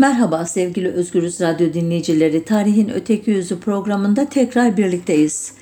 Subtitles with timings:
[0.00, 2.44] Merhaba sevgili Özgürüz Radyo dinleyicileri.
[2.44, 5.52] Tarihin Öteki Yüzü programında tekrar birlikteyiz.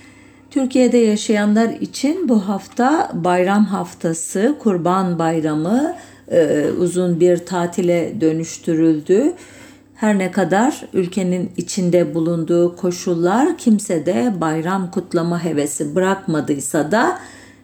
[0.50, 5.96] Türkiye'de yaşayanlar için bu hafta bayram haftası, Kurban Bayramı
[6.30, 9.32] e, uzun bir tatile dönüştürüldü.
[9.95, 17.18] Her ne kadar ülkenin içinde bulunduğu koşullar kimse de bayram kutlama hevesi bırakmadıysa da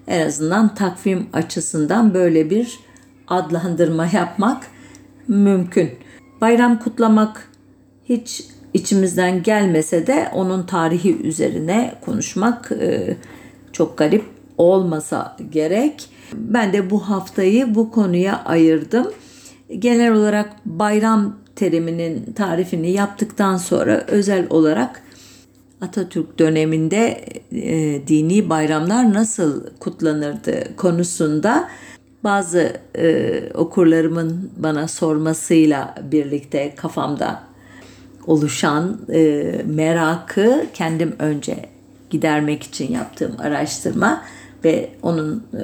[0.06, 2.78] en azından takvim açısından böyle bir
[3.28, 4.66] adlandırma yapmak
[5.28, 6.03] mümkün.
[6.44, 7.48] Bayram kutlamak
[8.04, 8.44] hiç
[8.74, 13.16] içimizden gelmese de onun tarihi üzerine konuşmak e,
[13.72, 14.24] çok garip
[14.58, 16.08] olmasa gerek.
[16.32, 19.12] Ben de bu haftayı bu konuya ayırdım.
[19.78, 25.02] Genel olarak bayram teriminin tarifini yaptıktan sonra özel olarak
[25.80, 31.68] Atatürk döneminde e, dini bayramlar nasıl kutlanırdı konusunda
[32.24, 37.42] bazı e, okurlarımın bana sormasıyla birlikte kafamda
[38.26, 41.56] oluşan e, merakı kendim önce
[42.10, 44.22] gidermek için yaptığım araştırma
[44.64, 45.62] ve onun e,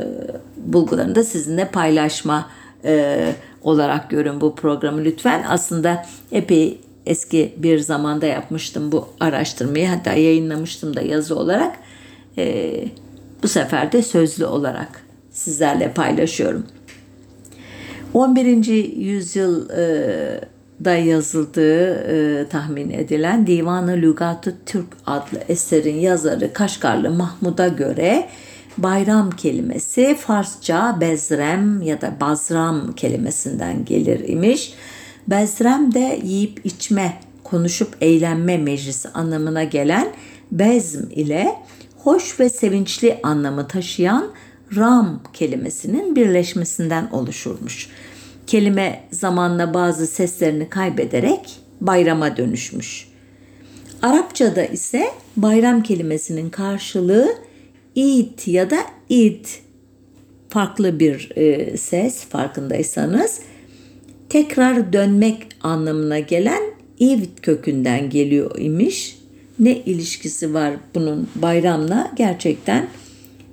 [0.57, 2.49] bulgularını da sizinle paylaşma
[2.85, 5.45] e, olarak görün bu programı lütfen.
[5.49, 11.77] Aslında epey eski bir zamanda yapmıştım bu araştırmayı hatta yayınlamıştım da yazı olarak.
[12.39, 12.85] E,
[13.43, 15.10] bu sefer de sözlü olarak
[15.41, 16.67] sizlerle paylaşıyorum.
[18.15, 18.67] 11.
[18.97, 28.29] yüzyılda yazıldığı e, tahmin edilen Divanı Lügatı Türk adlı eserin yazarı Kaşgarlı Mahmud'a göre
[28.79, 34.75] bayram kelimesi Farsça bezrem ya da bazram kelimesinden gelir imiş.
[35.27, 40.09] Bezrem de yiyip içme, konuşup eğlenme meclisi anlamına gelen
[40.53, 41.57] bezm ile
[41.99, 44.31] hoş ve sevinçli anlamı taşıyan
[44.77, 47.89] ram kelimesinin birleşmesinden oluşurmuş.
[48.47, 53.09] Kelime zamanla bazı seslerini kaybederek bayrama dönüşmüş.
[54.03, 57.35] Arapçada ise bayram kelimesinin karşılığı
[57.95, 58.77] id ya da
[59.09, 59.45] id
[60.49, 63.41] farklı bir e, ses farkındaysanız
[64.29, 66.63] tekrar dönmek anlamına gelen
[67.01, 69.19] ivt kökünden geliyor imiş.
[69.59, 72.89] Ne ilişkisi var bunun bayramla gerçekten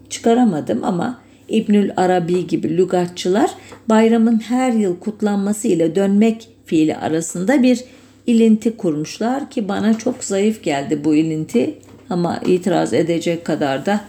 [0.10, 1.20] çıkaramadım ama
[1.50, 3.52] İbnül Arabi gibi lügatçılar
[3.90, 7.84] bayramın her yıl kutlanması ile dönmek fiili arasında bir
[8.28, 11.74] ilinti kurmuşlar ki bana çok zayıf geldi bu ilinti
[12.10, 14.02] ama itiraz edecek kadar da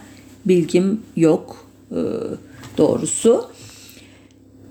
[0.45, 1.99] bilgim yok e,
[2.77, 3.45] doğrusu.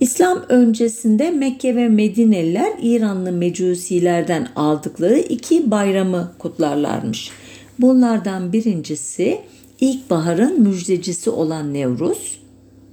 [0.01, 7.31] İslam öncesinde Mekke ve Medineliler İranlı mecusilerden aldıkları iki bayramı kutlarlarmış.
[7.79, 9.41] Bunlardan birincisi
[9.81, 12.41] ilkbaharın müjdecisi olan Nevruz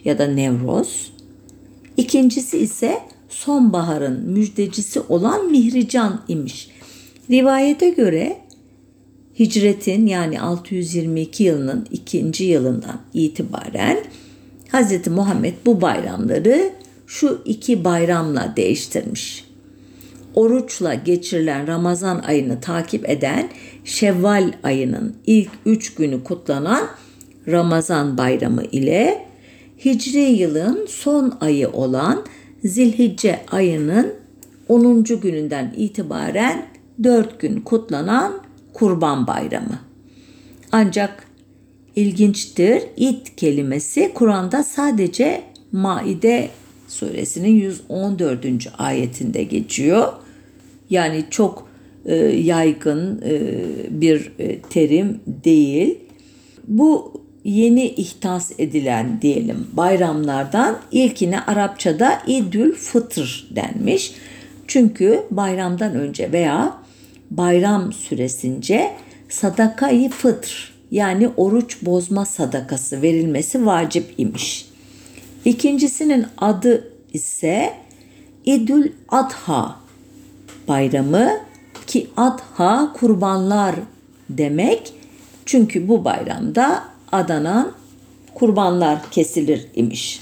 [0.06, 1.12] ya da Nevroz.
[1.97, 6.69] İkincisi ise sonbaharın müjdecisi olan Mihrican imiş.
[7.31, 8.38] Rivayete göre
[9.40, 13.97] hicretin yani 622 yılının ikinci yılından itibaren
[14.73, 15.07] Hz.
[15.07, 16.72] Muhammed bu bayramları
[17.07, 19.46] şu iki bayramla değiştirmiş.
[20.35, 23.50] Oruçla geçirilen Ramazan ayını takip eden
[23.84, 26.88] Şevval ayının ilk üç günü kutlanan
[27.47, 29.25] Ramazan bayramı ile
[29.85, 32.25] Hicri yılın son ayı olan
[32.63, 34.13] Zilhicce ayının
[34.69, 35.03] 10.
[35.03, 36.66] gününden itibaren
[37.03, 38.34] 4 gün kutlanan
[38.73, 39.79] Kurban Bayramı.
[40.72, 41.28] Ancak
[41.96, 46.50] ilginçtir it kelimesi Kur'an'da sadece Maide
[46.88, 48.46] suresinin 114.
[48.78, 50.13] ayetinde geçiyor.
[50.90, 51.68] Yani çok
[52.06, 53.51] e, yaygın e,
[53.90, 56.00] bir e, terim değil.
[56.68, 64.13] Bu yeni ihtas edilen diyelim bayramlardan ilkine Arapçada İdül Fıtır denmiş.
[64.68, 66.78] Çünkü bayramdan önce veya
[67.31, 68.91] bayram süresince
[69.29, 74.66] sadakayı fıtr yani oruç bozma sadakası verilmesi vacip imiş.
[75.46, 77.73] İkincisinin adı ise
[78.46, 79.84] İdül Adha
[80.68, 81.30] bayramı
[81.88, 83.76] ki Adha kurbanlar
[84.29, 84.94] demek.
[85.46, 87.72] Çünkü bu bayramda adanan
[88.34, 90.22] kurbanlar kesilir imiş.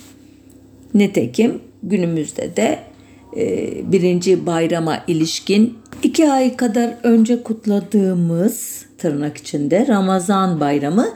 [0.94, 2.80] Nitekim günümüzde de
[3.38, 11.08] e, birinci bayrama ilişkin iki ay kadar önce kutladığımız tırnak içinde Ramazan bayramı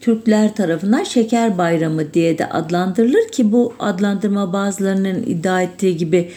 [0.00, 6.30] Türkler tarafından şeker bayramı diye de adlandırılır ki bu adlandırma bazılarının iddia ettiği gibi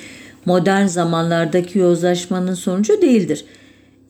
[0.45, 3.45] modern zamanlardaki yozlaşmanın sonucu değildir.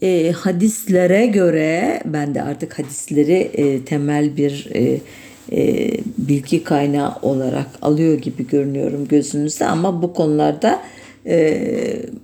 [0.01, 4.99] E, hadislere göre ben de artık hadisleri e, temel bir e,
[5.51, 10.81] e, bilgi kaynağı olarak alıyor gibi görünüyorum gözünüzde ama bu konularda
[11.25, 11.61] e,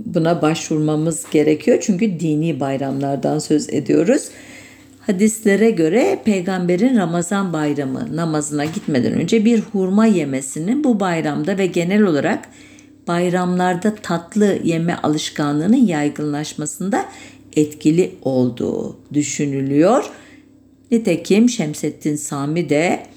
[0.06, 1.78] buna başvurmamız gerekiyor.
[1.82, 4.30] Çünkü dini bayramlardan söz ediyoruz.
[5.00, 12.02] Hadislere göre peygamberin Ramazan bayramı namazına gitmeden önce bir hurma yemesinin bu bayramda ve genel
[12.02, 12.40] olarak
[13.08, 17.06] bayramlarda tatlı yeme alışkanlığının yaygınlaşmasında
[17.56, 20.12] etkili olduğu düşünülüyor.
[20.92, 23.08] Nitekim Şemsettin Sami de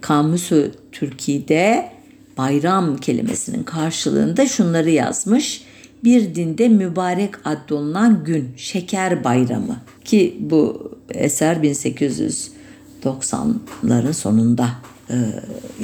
[0.00, 1.92] Kamusu Türkiye'de
[2.38, 5.64] bayram kelimesinin karşılığında şunları yazmış.
[6.04, 14.68] Bir dinde mübarek addolunan gün şeker bayramı ki bu eser 1890'ların sonunda
[15.10, 15.16] e,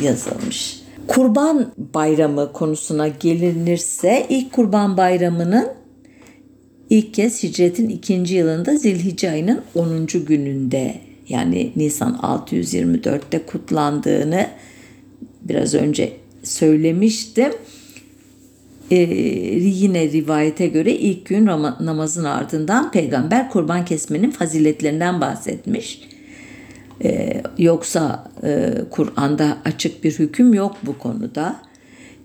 [0.03, 0.88] yazılmış.
[1.09, 5.69] Kurban bayramı konusuna gelinirse ilk kurban bayramının
[6.91, 10.07] ilk kez hicretin ikinci yılında Zilhicce ayının 10.
[10.07, 10.95] gününde
[11.29, 14.47] yani Nisan 624'te kutlandığını
[15.43, 16.13] biraz önce
[16.43, 17.53] söylemiştim.
[18.91, 18.97] Ee,
[19.61, 21.47] yine rivayete göre ilk gün
[21.81, 26.08] namazın ardından peygamber kurban kesmenin faziletlerinden bahsetmiş.
[27.05, 31.57] Ee, yoksa e, Kur'an'da açık bir hüküm yok bu konuda.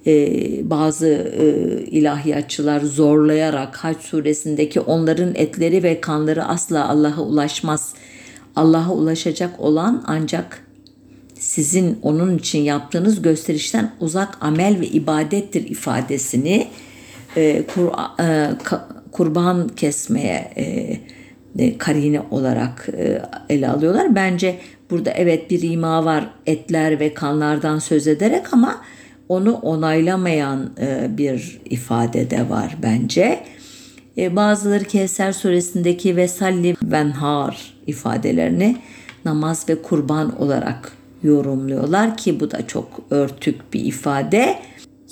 [0.08, 1.46] Ee, bazı e,
[1.86, 7.94] ilahiyatçılar zorlayarak Hac suresindeki onların etleri ve kanları asla Allah'a ulaşmaz.
[8.56, 10.68] Allah'a ulaşacak olan ancak
[11.40, 16.68] sizin onun için yaptığınız gösterişten uzak amel ve ibadettir ifadesini
[17.38, 17.92] e, kur,
[18.24, 18.52] e,
[19.12, 21.00] kurban kesmeye e, e,
[21.78, 24.16] karine olarak e, ele alıyorlar.
[24.16, 24.60] Bence
[24.90, 28.82] burada evet bir ima var etler ve kanlardan söz ederek ama
[29.30, 33.44] onu onaylamayan e, bir ifade de var bence.
[34.18, 38.78] E, bazıları Kevser suresindeki vesalli venhar ifadelerini
[39.26, 40.92] namaz ve kurban olarak
[41.24, 44.60] yorumluyorlar ki bu da çok örtük bir ifade.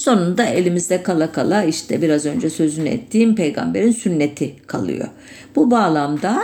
[0.02, 5.08] Sonunda elimizde kala kala işte biraz önce sözünü ettiğim peygamberin sünneti kalıyor.
[5.56, 6.44] Bu bağlamda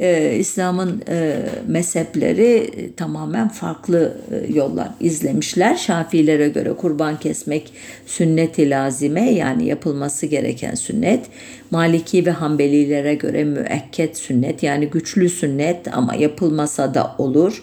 [0.00, 1.36] e, İslam'ın e,
[1.68, 5.76] mezhepleri e, tamamen farklı e, yollar izlemişler.
[5.76, 7.72] Şafilere göre kurban kesmek
[8.06, 11.26] sünnet-i lazime yani yapılması gereken sünnet.
[11.70, 17.62] Maliki ve Hanbelilere göre müekket sünnet yani güçlü sünnet ama yapılmasa da olur.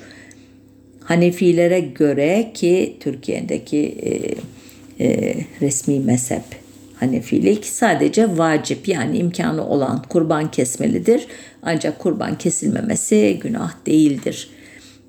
[1.03, 4.11] Hanefilere göre ki Türkiye'deki e,
[4.99, 6.43] e, resmi mezhep
[6.99, 11.27] Hanefilik sadece vacip yani imkanı olan kurban kesmelidir.
[11.63, 14.49] Ancak kurban kesilmemesi günah değildir.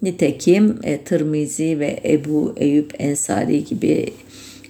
[0.02, 4.12] Nitekim e, Tırmizi ve Ebu Eyüp Ensari gibi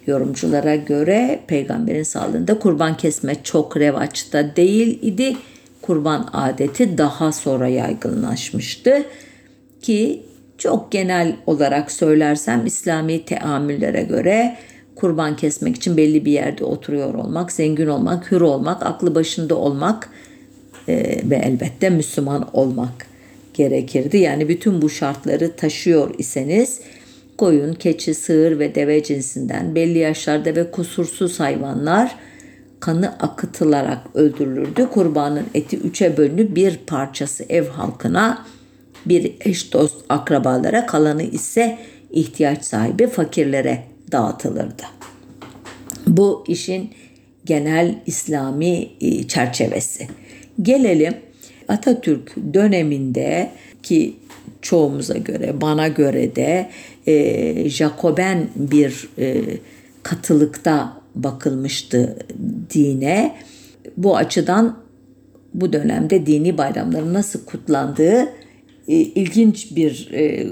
[0.07, 5.37] yorumculara göre peygamberin sağlığında kurban kesme çok revaçta değil idi.
[5.83, 9.05] Kurban adeti daha sonra yaygınlaşmıştı
[9.83, 10.23] ki
[10.59, 14.57] çok genel olarak söylersem İslami teamüllere göre
[14.99, 20.11] kurban kesmek için belli bir yerde oturuyor olmak, zengin olmak, hür olmak, aklı başında olmak
[20.89, 23.07] e, ve elbette Müslüman olmak
[23.55, 24.17] gerekirdi.
[24.17, 26.81] Yani bütün bu şartları taşıyor iseniz
[27.39, 32.17] koyun, keçi, sığır ve deve cinsinden belli yaşlarda ve kusursuz hayvanlar
[32.81, 34.89] kanı akıtılarak öldürülürdü.
[34.93, 38.47] Kurbanın eti üçe bölünüp bir parçası ev halkına,
[39.07, 41.79] bir eş dost akrabalara, kalanı ise
[42.11, 44.83] ihtiyaç sahibi fakirlere dağıtılırdı.
[46.07, 46.91] Bu işin
[47.45, 50.09] genel İslami e, çerçevesi.
[50.63, 51.15] Gelelim
[51.69, 53.51] Atatürk döneminde
[53.83, 54.17] ki
[54.63, 56.71] çoğumuza göre bana göre de
[57.07, 59.45] e, Jacoben bir e,
[60.03, 62.19] katılıkta bakılmıştı
[62.75, 63.35] dine.
[63.97, 64.79] Bu açıdan
[65.55, 68.29] bu dönemde dini bayramların nasıl kutlandığı
[68.89, 70.47] e, ilginç bir e,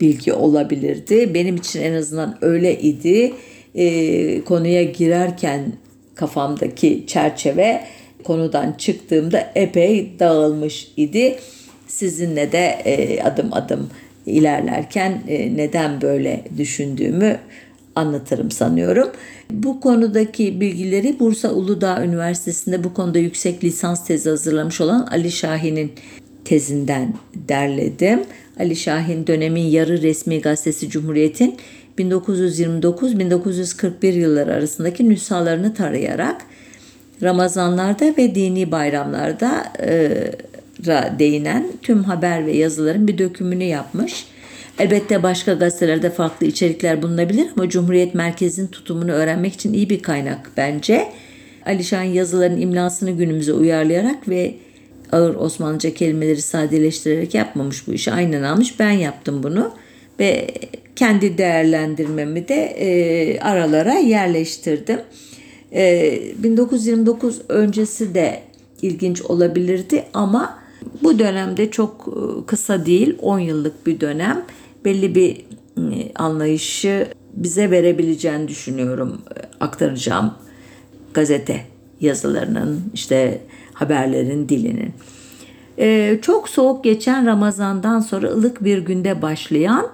[0.00, 1.34] bilgi olabilirdi.
[1.34, 3.34] Benim için en azından öyle idi.
[3.74, 5.72] E, konuya girerken
[6.14, 7.84] kafamdaki çerçeve
[8.24, 11.36] konudan çıktığımda epey dağılmış idi.
[11.86, 13.90] Sizinle de e, adım adım
[14.26, 17.38] ilerlerken e, neden böyle düşündüğümü
[17.96, 19.08] anlatırım sanıyorum.
[19.50, 25.92] Bu konudaki bilgileri Bursa Uludağ Üniversitesi'nde bu konuda yüksek lisans tezi hazırlamış olan Ali Şahin'in
[26.44, 28.20] tezinden derledim.
[28.58, 31.56] Ali Şahin dönemin yarı resmi gazetesi Cumhuriyet'in
[31.98, 36.42] 1929-1941 yılları arasındaki nüshalarını tarayarak
[37.22, 40.10] Ramazanlarda ve dini bayramlarda e,
[41.18, 44.26] değinen tüm haber ve yazıların bir dökümünü yapmış.
[44.78, 50.50] Elbette başka gazetelerde farklı içerikler bulunabilir ama Cumhuriyet Merkezi'nin tutumunu öğrenmek için iyi bir kaynak
[50.56, 51.08] bence.
[51.66, 54.54] Alişan yazıların imlasını günümüze uyarlayarak ve
[55.12, 58.12] ağır Osmanlıca kelimeleri sadeleştirerek yapmamış bu işi.
[58.12, 58.80] Aynen almış.
[58.80, 59.70] Ben yaptım bunu
[60.20, 60.46] ve
[60.96, 65.00] kendi değerlendirmemi de e, aralara yerleştirdim.
[65.72, 68.42] 1929 öncesi de
[68.82, 70.58] ilginç olabilirdi ama
[71.02, 72.08] bu dönemde çok
[72.46, 74.44] kısa değil 10 yıllık bir dönem
[74.84, 75.44] belli bir
[76.14, 79.22] anlayışı bize verebileceğini düşünüyorum
[79.60, 80.34] aktaracağım
[81.14, 81.60] gazete
[82.00, 83.40] yazılarının işte
[83.80, 84.92] haberlerin dilinin.
[85.78, 89.88] Ee, çok soğuk geçen Ramazan'dan sonra ılık bir günde başlayan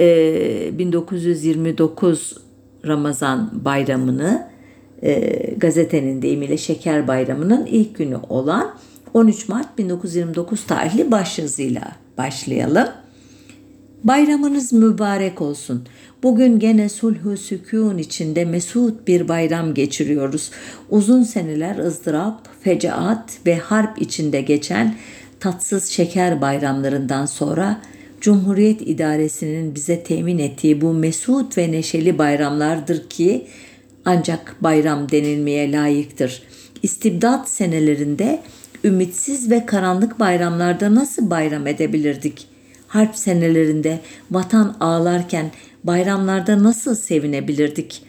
[0.00, 2.36] e, 1929
[2.86, 4.48] Ramazan bayramını
[5.02, 8.74] e, gazetenin deyimiyle Şeker Bayramı'nın ilk günü olan
[9.14, 11.82] 13 Mart 1929 tarihli başyazıyla
[12.18, 12.88] başlayalım.
[14.04, 15.86] Bayramınız mübarek olsun.
[16.22, 20.50] Bugün gene sulhu sükun içinde mesut bir bayram geçiriyoruz.
[20.90, 24.94] Uzun seneler ızdırap, fecaat ve harp içinde geçen
[25.40, 27.80] tatsız şeker bayramlarından sonra
[28.20, 33.46] Cumhuriyet idaresinin bize temin ettiği bu mesut ve neşeli bayramlardır ki
[34.04, 36.42] ancak bayram denilmeye layıktır.
[36.82, 38.40] İstibdat senelerinde
[38.84, 42.46] ümitsiz ve karanlık bayramlarda nasıl bayram edebilirdik?
[42.88, 44.00] Harp senelerinde
[44.30, 45.50] vatan ağlarken
[45.84, 48.02] bayramlarda nasıl sevinebilirdik?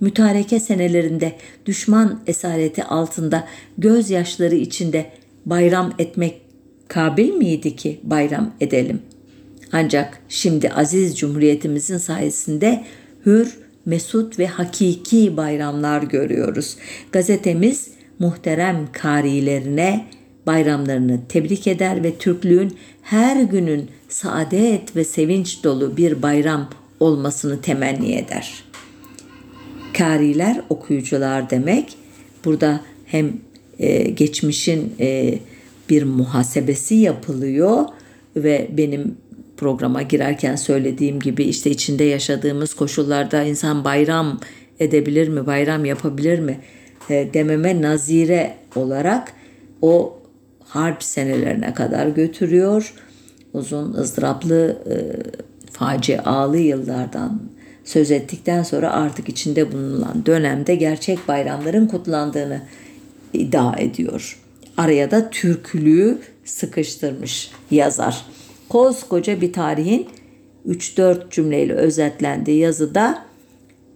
[0.00, 1.32] Mütareke senelerinde
[1.66, 3.44] düşman esareti altında
[3.78, 5.10] gözyaşları içinde
[5.46, 6.40] bayram etmek
[6.88, 9.02] kabil miydi ki bayram edelim?
[9.72, 12.84] Ancak şimdi aziz cumhuriyetimizin sayesinde
[13.26, 16.76] hür, mesut ve hakiki bayramlar görüyoruz.
[17.12, 20.06] Gazetemiz muhterem karilerine
[20.46, 26.68] bayramlarını tebrik eder ve Türklüğün her günün saadet ve sevinç dolu bir bayram
[27.00, 28.64] olmasını temenni eder.
[29.98, 31.94] Kariler okuyucular demek.
[32.44, 33.32] Burada hem
[33.78, 35.38] e, geçmişin e,
[35.90, 37.84] bir muhasebesi yapılıyor
[38.36, 39.16] ve benim
[39.56, 44.40] programa girerken söylediğim gibi işte içinde yaşadığımız koşullarda insan bayram
[44.80, 46.60] edebilir mi, bayram yapabilir mi
[47.10, 49.32] e, dememe nazire olarak
[49.82, 50.18] o
[50.64, 52.94] harp senelerine kadar götürüyor.
[53.52, 54.96] Uzun ızdıraplı e,
[55.78, 57.40] facialı yıllardan
[57.84, 62.62] söz ettikten sonra artık içinde bulunan dönemde gerçek bayramların kutlandığını
[63.32, 64.38] iddia ediyor.
[64.76, 68.24] Araya da Türklüğü sıkıştırmış yazar.
[68.68, 70.06] Koskoca bir tarihin
[70.68, 73.24] 3-4 cümleyle özetlendiği yazıda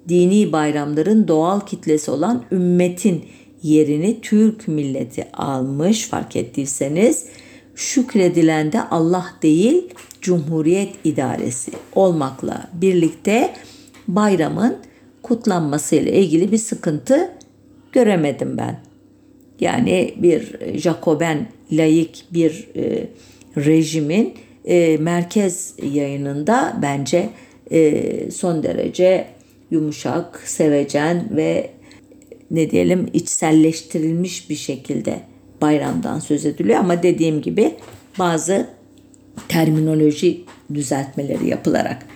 [0.09, 3.25] dini bayramların doğal kitlesi olan ümmetin
[3.63, 7.27] yerini Türk milleti almış fark ettiyseniz
[7.75, 13.55] şükredilen de Allah değil Cumhuriyet İdaresi olmakla birlikte
[14.09, 14.77] bayramın
[15.23, 17.33] kutlanmasıyla ilgili bir sıkıntı
[17.93, 18.81] göremedim ben.
[19.61, 23.07] Yani bir Jacoben layık bir e,
[23.57, 27.29] rejimin e, merkez yayınında bence
[27.71, 29.27] e, son derece
[29.71, 31.71] yumuşak, sevecen ve
[32.51, 35.21] ne diyelim içselleştirilmiş bir şekilde
[35.63, 37.75] bayramdan söz ediliyor ama dediğim gibi
[38.19, 38.67] bazı
[39.49, 42.07] terminoloji düzeltmeleri yapılarak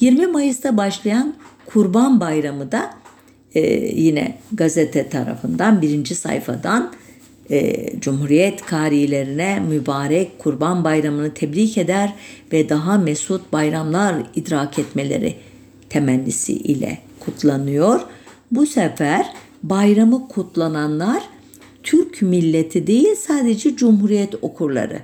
[0.00, 1.34] 20 Mayıs'ta başlayan
[1.66, 2.90] Kurban Bayramı da
[3.54, 3.60] e,
[3.94, 6.92] yine gazete tarafından birinci sayfadan
[7.50, 12.12] e, Cumhuriyet karilerine mübarek Kurban Bayramı'nı tebrik eder
[12.52, 15.34] ve daha mesut bayramlar idrak etmeleri
[15.88, 18.00] temennisi ile kutlanıyor.
[18.50, 21.22] Bu sefer bayramı kutlananlar
[21.86, 24.98] Türk milleti değil sadece Cumhuriyet okurları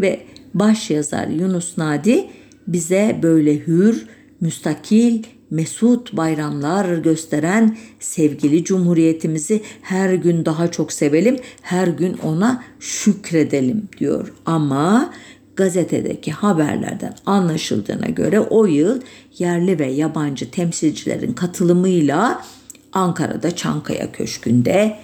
[0.00, 0.20] ve
[0.54, 2.26] baş yazar Yunus Nadi
[2.66, 4.06] bize böyle hür,
[4.40, 13.88] müstakil, mesut bayramlar gösteren sevgili cumhuriyetimizi her gün daha çok sevelim, her gün ona şükredelim
[13.98, 14.32] diyor.
[14.46, 15.12] Ama
[15.56, 19.00] gazetedeki haberlerden anlaşıldığına göre o yıl
[19.38, 22.44] yerli ve yabancı temsilcilerin katılımıyla
[22.92, 24.96] Ankara'da Çankaya Köşkü'nde,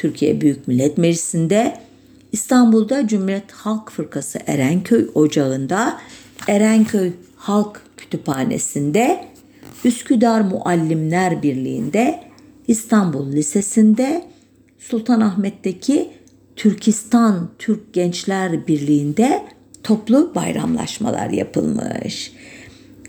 [0.00, 1.76] Türkiye Büyük Millet Meclisi'nde,
[2.32, 6.00] İstanbul'da Cumhuriyet Halk Fırkası Erenköy Ocağı'nda,
[6.48, 9.24] Erenköy Halk Kütüphanesi'nde,
[9.84, 12.20] Üsküdar Muallimler Birliği'nde,
[12.68, 14.24] İstanbul Lisesi'nde,
[14.78, 16.10] Sultanahmet'teki
[16.56, 19.42] Türkistan Türk Gençler Birliği'nde
[19.82, 22.32] toplu bayramlaşmalar yapılmış.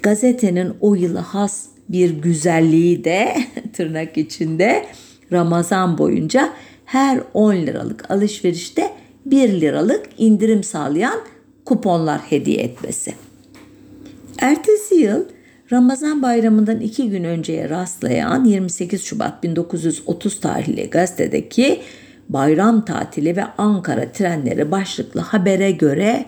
[0.03, 3.35] Gazetenin o yılı has bir güzelliği de
[3.73, 4.85] tırnak içinde
[5.31, 6.53] Ramazan boyunca
[6.91, 8.91] her 10 liralık alışverişte
[9.25, 11.19] 1 liralık indirim sağlayan
[11.65, 13.13] kuponlar hediye etmesi.
[14.39, 15.23] Ertesi yıl
[15.71, 21.81] Ramazan bayramından iki gün önceye rastlayan 28 Şubat 1930 tarihli gazetedeki
[22.29, 26.25] bayram tatili ve Ankara trenleri başlıklı habere göre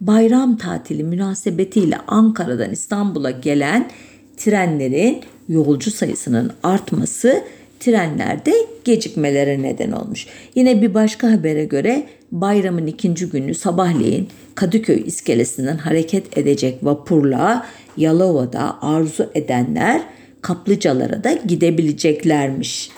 [0.00, 3.90] bayram tatili münasebetiyle Ankara'dan İstanbul'a gelen
[4.36, 7.42] trenlerin yolcu sayısının artması
[7.80, 8.52] trenlerde
[8.84, 10.26] gecikmelere neden olmuş.
[10.54, 17.66] Yine bir başka habere göre bayramın ikinci günü sabahleyin Kadıköy iskelesinden hareket edecek vapurla
[17.96, 20.02] Yalova'da arzu edenler
[20.42, 22.90] kaplıcalara da gidebileceklermiş.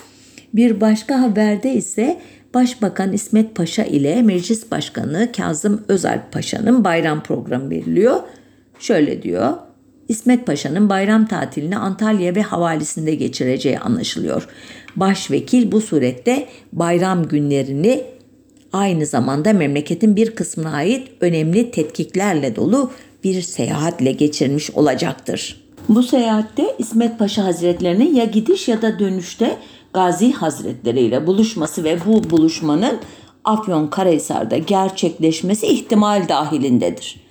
[0.55, 2.21] Bir başka haberde ise
[2.55, 8.21] Başbakan İsmet Paşa ile Meclis Başkanı Kazım Özalp Paşa'nın bayram programı veriliyor.
[8.79, 9.68] Şöyle diyor.
[10.09, 14.49] İsmet Paşa'nın bayram tatilini Antalya ve havalisinde geçireceği anlaşılıyor.
[14.97, 18.05] Başvekil bu surette bayram günlerini
[18.73, 22.91] aynı zamanda memleketin bir kısmına ait önemli tetkiklerle dolu
[23.25, 25.65] bir seyahatle geçirmiş olacaktır.
[25.89, 29.57] Bu seyahatte İsmet Paşa Hazretlerinin ya gidiş ya da dönüşte
[29.93, 32.99] Gazi Hazretleri ile buluşması ve bu buluşmanın
[33.45, 37.28] Afyon Karahisar'da gerçekleşmesi ihtimal dahilindedir.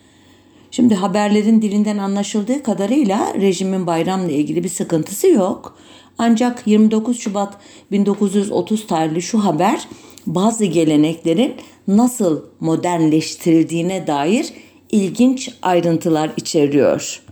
[0.77, 5.77] Şimdi haberlerin dilinden anlaşıldığı kadarıyla rejimin bayramla ilgili bir sıkıntısı yok.
[6.17, 7.57] Ancak 29 Şubat
[7.91, 9.87] 1930 tarihli şu haber
[10.25, 11.53] bazı geleneklerin
[11.87, 14.53] nasıl modernleştirildiğine dair
[14.91, 17.26] ilginç ayrıntılar içeriyor.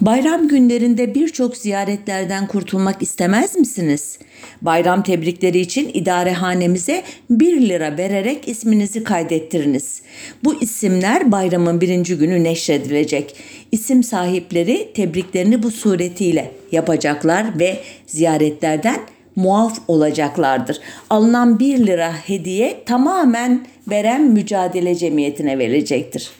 [0.00, 4.18] Bayram günlerinde birçok ziyaretlerden kurtulmak istemez misiniz?
[4.62, 10.02] Bayram tebrikleri için idarehanemize 1 lira vererek isminizi kaydettiriniz.
[10.44, 13.36] Bu isimler bayramın birinci günü neşredilecek.
[13.72, 19.00] İsim sahipleri tebriklerini bu suretiyle yapacaklar ve ziyaretlerden
[19.36, 20.80] muaf olacaklardır.
[21.10, 26.30] Alınan 1 lira hediye tamamen veren mücadele cemiyetine verilecektir.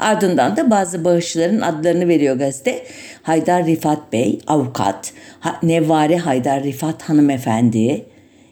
[0.00, 2.82] Ardından da bazı bağışçıların adlarını veriyor gazete.
[3.22, 5.12] Haydar Rifat Bey, avukat.
[5.62, 8.04] Nevare Haydar Rifat hanımefendi.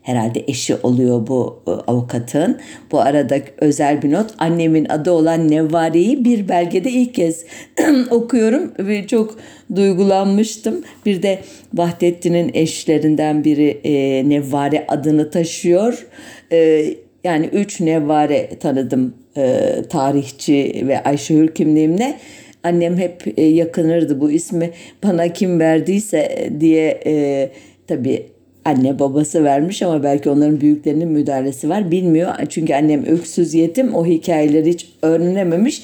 [0.02, 2.60] Herhalde eşi oluyor bu e, avukatın.
[2.92, 4.30] Bu arada özel bir not.
[4.38, 7.44] Annemin adı olan Nevvare'yi bir belgede ilk kez
[8.10, 9.38] okuyorum ve çok
[9.76, 10.84] duygulanmıştım.
[11.06, 11.38] Bir de
[11.74, 16.06] Vahdettin'in eşlerinden biri e, adını taşıyor.
[16.52, 16.86] E,
[17.24, 22.18] yani üç Nevvare tanıdım e, tarihçi ve Ayşe kimliğimle.
[22.62, 24.70] Annem hep e, yakınırdı bu ismi
[25.02, 27.48] bana kim verdiyse diye e,
[27.86, 28.26] tabii
[28.64, 32.32] anne babası vermiş ama belki onların büyüklerinin müdahalesi var bilmiyor.
[32.48, 35.82] Çünkü annem öksüz yetim o hikayeleri hiç öğrenememiş.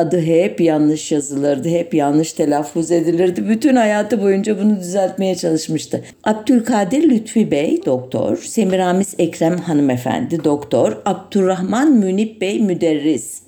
[0.00, 3.48] Adı hep yanlış yazılırdı, hep yanlış telaffuz edilirdi.
[3.48, 6.04] Bütün hayatı boyunca bunu düzeltmeye çalışmıştı.
[6.24, 13.42] Abdülkadir Lütfi Bey doktor, Semiramis Ekrem hanımefendi doktor, Abdurrahman Münip Bey müderris.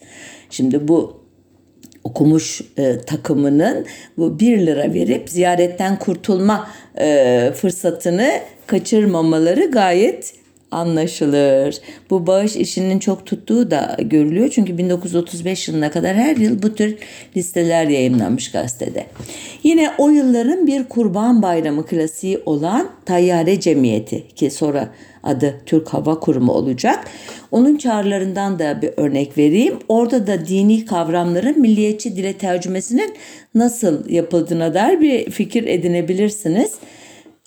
[0.50, 1.20] Şimdi bu
[2.04, 3.86] okumuş e, takımının
[4.18, 8.30] bu 1 lira verip ziyaretten kurtulma e, fırsatını
[8.66, 10.34] kaçırmamaları gayet
[10.72, 11.80] anlaşılır.
[12.10, 14.48] Bu bağış işinin çok tuttuğu da görülüyor.
[14.48, 16.96] Çünkü 1935 yılına kadar her yıl bu tür
[17.36, 19.06] listeler yayınlanmış gazetede.
[19.62, 24.88] Yine o yılların bir kurban bayramı klasiği olan Tayyare Cemiyeti ki sonra
[25.22, 27.04] adı Türk Hava Kurumu olacak.
[27.50, 29.78] Onun çağrılarından da bir örnek vereyim.
[29.88, 33.14] Orada da dini kavramların milliyetçi dile tercümesinin
[33.54, 36.72] nasıl yapıldığına dair bir fikir edinebilirsiniz.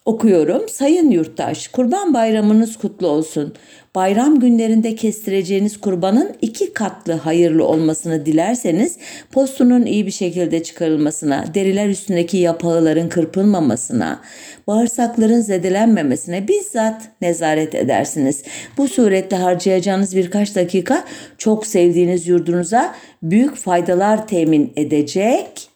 [0.05, 0.69] Okuyorum.
[0.69, 3.53] Sayın yurttaş, Kurban Bayramınız kutlu olsun.
[3.95, 8.97] Bayram günlerinde kestireceğiniz kurbanın iki katlı hayırlı olmasını dilerseniz
[9.31, 14.21] postunun iyi bir şekilde çıkarılmasına, deriler üstündeki yapağıların kırpılmamasına,
[14.67, 18.43] bağırsakların zedelenmemesine bizzat nezaret edersiniz.
[18.77, 21.05] Bu surette harcayacağınız birkaç dakika
[21.37, 25.74] çok sevdiğiniz yurdunuza büyük faydalar temin edecek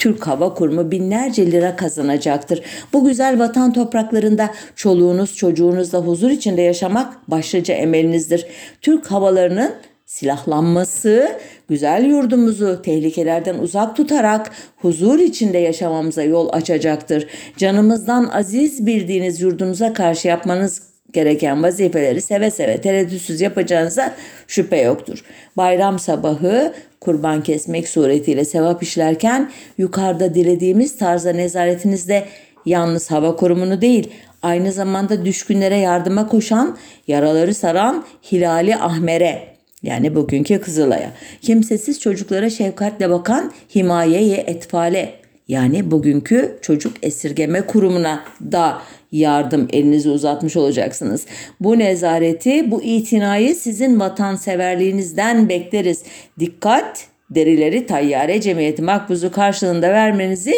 [0.00, 2.62] Türk Hava Kurumu binlerce lira kazanacaktır.
[2.92, 8.46] Bu güzel vatan topraklarında çoluğunuz çocuğunuzla huzur içinde yaşamak başlıca emelinizdir.
[8.80, 9.72] Türk havalarının
[10.06, 11.32] silahlanması
[11.68, 17.26] güzel yurdumuzu tehlikelerden uzak tutarak huzur içinde yaşamamıza yol açacaktır.
[17.56, 20.82] Canımızdan aziz bildiğiniz yurdunuza karşı yapmanız
[21.12, 24.14] gereken vazifeleri seve seve tereddütsüz yapacağınıza
[24.48, 25.24] şüphe yoktur.
[25.56, 32.24] Bayram sabahı kurban kesmek suretiyle sevap işlerken yukarıda dilediğimiz tarza nezaretinizde
[32.66, 34.10] yalnız hava kurumunu değil
[34.42, 36.76] aynı zamanda düşkünlere yardıma koşan,
[37.08, 39.50] yaraları saran Hilali Ahmer'e
[39.82, 45.19] yani bugünkü Kızılay'a, kimsesiz çocuklara şefkatle bakan Himayeye Etfale
[45.50, 48.82] yani bugünkü çocuk esirgeme kurumuna da
[49.12, 51.26] yardım elinizi uzatmış olacaksınız.
[51.60, 56.02] Bu nezareti, bu itinayı sizin vatanseverliğinizden bekleriz.
[56.38, 60.54] Dikkat, derileri tayyare cemiyeti makbuzu karşılığında vermenizi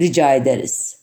[0.00, 0.96] rica ederiz.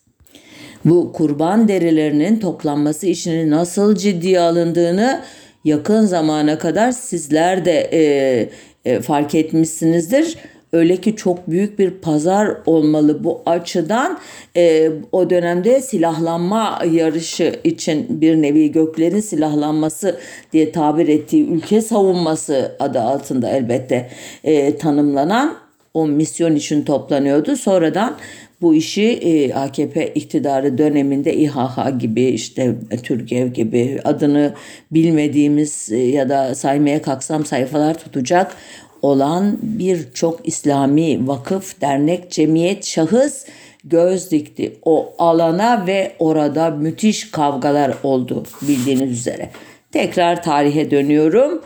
[0.86, 5.22] Bu kurban derilerinin toplanması işinin nasıl ciddiye alındığını
[5.66, 8.50] yakın zamana kadar sizler de e,
[8.86, 10.38] e, fark etmişsinizdir.
[10.74, 14.20] Öyle ki çok büyük bir pazar olmalı bu açıdan.
[14.58, 20.20] E, o dönemde silahlanma yarışı için bir nevi göklerin silahlanması
[20.54, 24.10] diye tabir ettiği ülke savunması adı altında elbette
[24.44, 25.56] e, tanımlanan
[25.94, 27.56] o misyon için toplanıyordu.
[27.56, 28.18] Sonradan
[28.62, 34.54] bu işi e, AKP iktidarı döneminde İHH gibi işte Türkiye gibi adını
[34.92, 38.56] bilmediğimiz e, ya da saymaya kalksam sayfalar tutacak
[39.02, 43.46] olan birçok İslami vakıf, dernek, cemiyet, şahıs
[43.84, 49.50] göz dikti o alana ve orada müthiş kavgalar oldu bildiğiniz üzere.
[49.92, 51.62] Tekrar tarihe dönüyorum.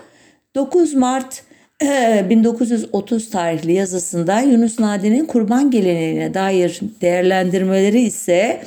[0.56, 1.44] 9 Mart
[1.82, 8.62] 1930 tarihli yazısında Yunus Nadi'nin kurban geleneğine dair değerlendirmeleri ise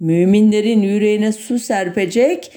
[0.00, 2.52] müminlerin yüreğine su serpecek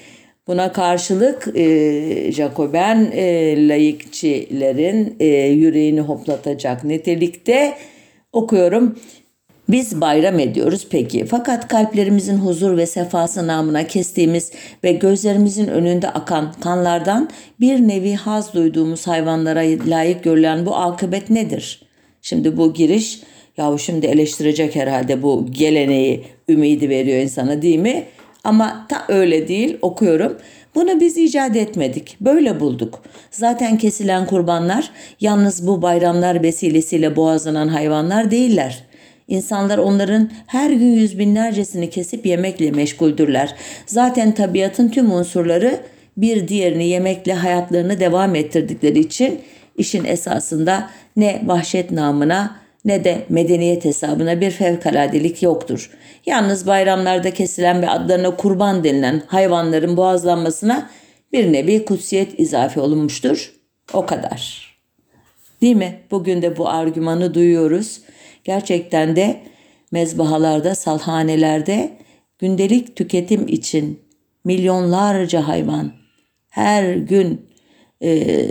[0.51, 7.73] Buna karşılık e, Jacoben e, laikçilerin e, yüreğini hoplatacak nitelikte
[8.31, 8.99] okuyorum.
[9.69, 14.51] Biz bayram ediyoruz peki fakat kalplerimizin huzur ve sefası namına kestiğimiz
[14.83, 21.81] ve gözlerimizin önünde akan kanlardan bir nevi haz duyduğumuz hayvanlara layık görülen bu akıbet nedir?
[22.21, 23.21] Şimdi bu giriş
[23.57, 28.05] yahu şimdi eleştirecek herhalde bu geleneği ümidi veriyor insana değil mi?
[28.43, 30.37] Ama ta öyle değil okuyorum.
[30.75, 32.17] Bunu biz icat etmedik.
[32.21, 33.03] Böyle bulduk.
[33.31, 38.83] Zaten kesilen kurbanlar yalnız bu bayramlar vesilesiyle boğazlanan hayvanlar değiller.
[39.27, 43.55] İnsanlar onların her gün yüz binlercesini kesip yemekle meşguldürler.
[43.85, 45.79] Zaten tabiatın tüm unsurları
[46.17, 49.39] bir diğerini yemekle hayatlarını devam ettirdikleri için
[49.77, 55.91] işin esasında ne vahşet namına ne de medeniyet hesabına bir fevkaladelik yoktur.
[56.25, 60.89] Yalnız bayramlarda kesilen ve adlarına kurban denilen hayvanların boğazlanmasına
[61.33, 63.53] bir nevi kutsiyet izafe olunmuştur.
[63.93, 64.71] O kadar.
[65.61, 65.99] Değil mi?
[66.11, 68.01] Bugün de bu argümanı duyuyoruz.
[68.43, 69.41] Gerçekten de
[69.91, 71.97] mezbahalarda, salhanelerde
[72.39, 73.99] gündelik tüketim için
[74.43, 75.91] milyonlarca hayvan
[76.49, 77.51] her gün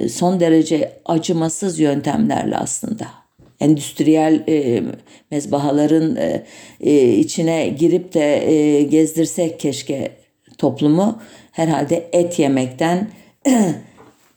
[0.09, 3.20] son derece acımasız yöntemlerle aslında
[3.61, 4.83] endüstriyel e,
[5.31, 6.42] mezbahaların e,
[6.81, 10.12] e, içine girip de e, gezdirsek keşke
[10.59, 11.18] toplumu
[11.53, 13.09] herhalde et yemekten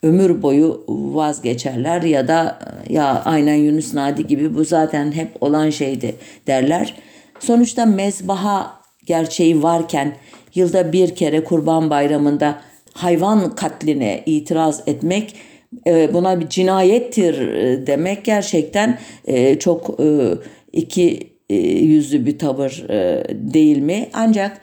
[0.03, 2.59] ömür boyu vazgeçerler ya da
[2.89, 6.15] ya aynen Yunus Nadi gibi bu zaten hep olan şeydi
[6.47, 6.95] derler.
[7.39, 10.15] Sonuçta mezbaha gerçeği varken
[10.55, 12.61] yılda bir kere kurban bayramında
[12.93, 15.52] hayvan katline itiraz etmek e,
[15.85, 19.99] buna bir cinayettir e, demek gerçekten e, çok
[20.73, 21.33] iki
[21.83, 22.85] yüzlü bir tavır
[23.31, 24.09] değil mi?
[24.13, 24.61] Ancak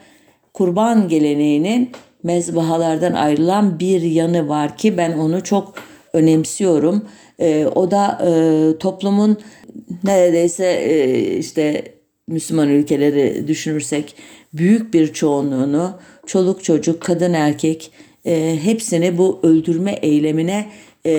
[0.53, 1.89] kurban geleneğinin
[2.23, 5.73] mezbahalardan ayrılan bir yanı var ki ben onu çok
[6.13, 7.05] önemsiyorum.
[7.75, 8.17] O da
[8.79, 9.37] toplumun
[10.03, 10.85] neredeyse
[11.39, 11.83] işte
[12.27, 14.15] Müslüman ülkeleri düşünürsek
[14.53, 15.91] büyük bir çoğunluğunu
[16.25, 17.91] çoluk çocuk kadın erkek
[18.63, 20.65] hepsini bu öldürme eylemine
[21.05, 21.11] e,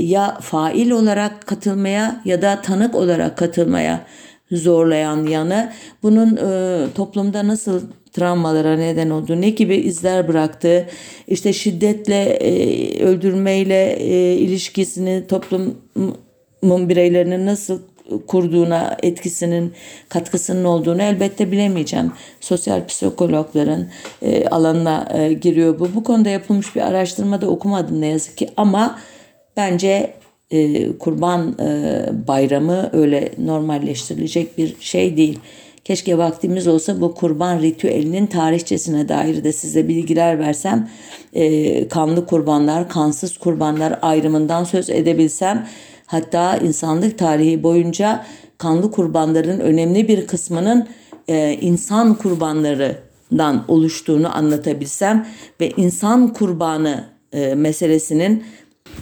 [0.00, 4.06] ya fail olarak katılmaya ya da tanık olarak katılmaya
[4.52, 7.80] zorlayan yanı bunun e, toplumda nasıl
[8.12, 10.86] travmalara neden oldu, ne gibi izler bıraktı,
[11.28, 17.78] işte şiddetle, e, öldürmeyle e, ilişkisini toplumun bireylerinin nasıl
[18.26, 19.72] kurduğuna, etkisinin,
[20.08, 22.12] katkısının olduğunu elbette bilemeyeceğim.
[22.40, 23.88] Sosyal psikologların
[24.22, 25.94] e, alanına e, giriyor bu.
[25.94, 28.98] Bu konuda yapılmış bir araştırmada okumadım ne yazık ki ama
[29.56, 30.14] Bence
[30.50, 35.38] e, kurban e, bayramı öyle normalleştirilecek bir şey değil.
[35.84, 40.88] Keşke vaktimiz olsa bu kurban ritüelinin tarihçesine dair de size bilgiler versem.
[41.34, 45.66] E, kanlı kurbanlar, kansız kurbanlar ayrımından söz edebilsem.
[46.06, 48.26] Hatta insanlık tarihi boyunca
[48.58, 50.88] kanlı kurbanların önemli bir kısmının
[51.28, 55.26] e, insan kurbanlarından oluştuğunu anlatabilsem
[55.60, 58.44] ve insan kurbanı e, meselesinin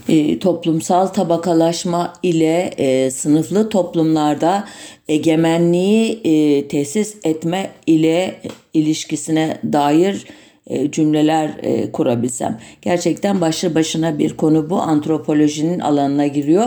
[0.08, 4.64] e, toplumsal tabakalaşma ile e, sınıflı toplumlarda
[5.08, 8.40] egemenliği e, tesis etme ile
[8.74, 10.26] ilişkisine dair
[10.66, 12.60] e, cümleler e, kurabilsem.
[12.82, 16.66] Gerçekten başlı başına bir konu bu antropolojinin alanına giriyor.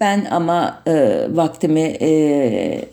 [0.00, 2.84] Ben ama e, vaktimi e,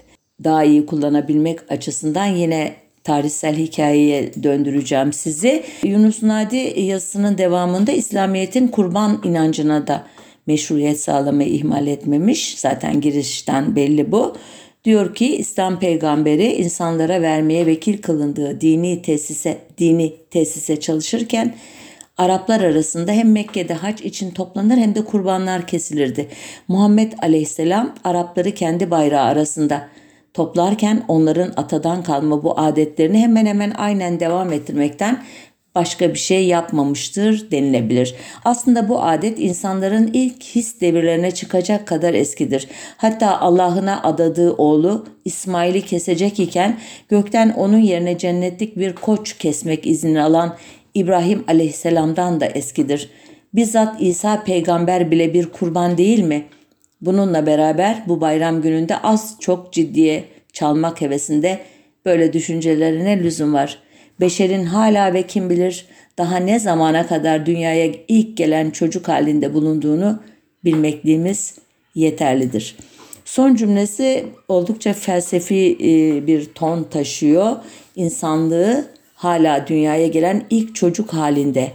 [0.44, 2.76] daha iyi kullanabilmek açısından yine
[3.08, 5.64] tarihsel hikayeye döndüreceğim sizi.
[5.84, 10.04] Yunus Nadi yazısının devamında İslamiyet'in kurban inancına da
[10.48, 12.60] meşruiyet sağlamayı ihmal etmemiş.
[12.60, 14.36] Zaten girişten belli bu.
[14.84, 21.56] Diyor ki İslam peygamberi insanlara vermeye vekil kılındığı dini tesise dini tesise çalışırken
[22.18, 26.28] Araplar arasında hem Mekke'de hac için toplanır hem de kurbanlar kesilirdi.
[26.68, 29.88] Muhammed Aleyhisselam Arapları kendi bayrağı arasında
[30.38, 35.24] toplarken onların atadan kalma bu adetlerini hemen hemen aynen devam ettirmekten
[35.76, 38.16] başka bir şey yapmamıştır denilebilir.
[38.46, 42.68] Aslında bu adet insanların ilk his devirlerine çıkacak kadar eskidir.
[42.98, 46.78] Hatta Allah'ına adadığı oğlu İsmail'i kesecek iken
[47.10, 50.56] gökten onun yerine cennetlik bir koç kesmek izni alan
[50.94, 53.10] İbrahim aleyhisselamdan da eskidir.
[53.54, 56.46] Bizzat İsa peygamber bile bir kurban değil mi?
[57.02, 61.60] Bununla beraber bu bayram gününde az çok ciddiye çalmak hevesinde
[62.06, 63.88] böyle düşüncelerine lüzum var.''
[64.20, 65.86] Beşerin hala ve kim bilir
[66.18, 70.20] daha ne zamana kadar dünyaya ilk gelen çocuk halinde bulunduğunu
[70.66, 71.56] bilmekliğimiz
[71.96, 72.76] yeterlidir.
[73.26, 77.56] Son cümlesi oldukça felsefi e, bir ton taşıyor.
[77.96, 81.72] İnsanlığı hala dünyaya gelen ilk çocuk halinde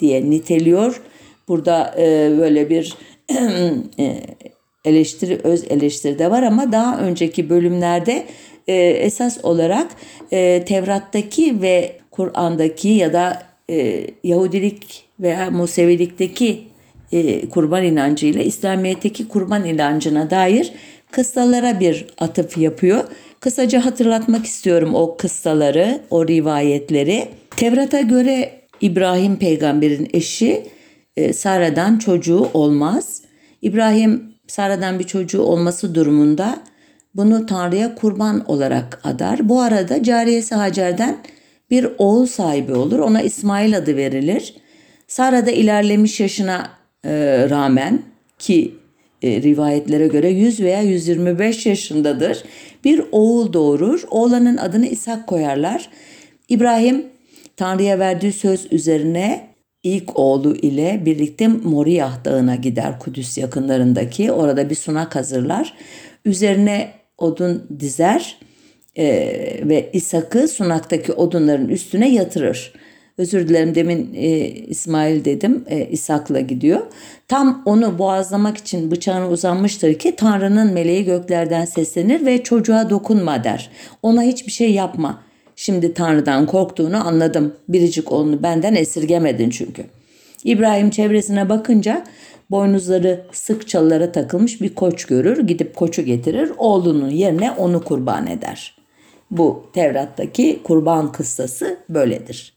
[0.00, 1.02] diye niteliyor.
[1.48, 2.96] Burada e, böyle bir
[3.98, 4.22] e,
[4.86, 8.24] eleştiri, öz eleştiri de var ama daha önceki bölümlerde
[8.68, 9.86] e, esas olarak
[10.32, 16.62] e, Tevrat'taki ve Kur'an'daki ya da e, Yahudilik veya Musevilikteki
[17.12, 20.72] e, kurban inancıyla İslamiyet'teki kurban inancına dair
[21.10, 23.04] kıssalara bir atıf yapıyor.
[23.40, 27.28] Kısaca hatırlatmak istiyorum o kıssaları, o rivayetleri.
[27.56, 30.62] Tevrat'a göre İbrahim peygamberin eşi
[31.16, 33.22] e, Sara'dan çocuğu olmaz.
[33.62, 36.58] İbrahim Sara'dan bir çocuğu olması durumunda
[37.14, 39.48] bunu Tanrı'ya kurban olarak adar.
[39.48, 41.16] Bu arada cariyesi Hacer'den
[41.70, 42.98] bir oğul sahibi olur.
[42.98, 44.54] Ona İsmail adı verilir.
[45.08, 46.70] Sara da ilerlemiş yaşına
[47.04, 47.10] e,
[47.50, 48.02] rağmen
[48.38, 48.74] ki
[49.22, 52.42] e, rivayetlere göre 100 veya 125 yaşındadır.
[52.84, 54.02] Bir oğul doğurur.
[54.10, 55.88] Oğlanın adını İshak koyarlar.
[56.48, 57.06] İbrahim
[57.56, 59.55] Tanrı'ya verdiği söz üzerine
[59.86, 64.32] ilk oğlu ile birlikte Moriyah Dağı'na gider Kudüs yakınlarındaki.
[64.32, 65.74] Orada bir sunak hazırlar.
[66.24, 68.38] Üzerine odun dizer
[68.96, 69.06] e,
[69.62, 72.72] ve İshak'ı sunaktaki odunların üstüne yatırır.
[73.18, 76.80] Özür dilerim demin e, İsmail dedim e, İshak'la gidiyor.
[77.28, 83.70] Tam onu boğazlamak için bıçağını uzanmıştır ki Tanrı'nın meleği göklerden seslenir ve çocuğa dokunma der.
[84.02, 85.25] Ona hiçbir şey yapma.
[85.56, 87.54] Şimdi Tanrı'dan korktuğunu anladım.
[87.68, 89.84] Biricik oğlunu benden esirgemedin çünkü.
[90.44, 92.04] İbrahim çevresine bakınca
[92.50, 95.46] boynuzları sık çalılara takılmış bir koç görür.
[95.46, 96.52] Gidip koçu getirir.
[96.58, 98.76] Oğlunun yerine onu kurban eder.
[99.30, 102.56] Bu Tevrat'taki kurban kıssası böyledir.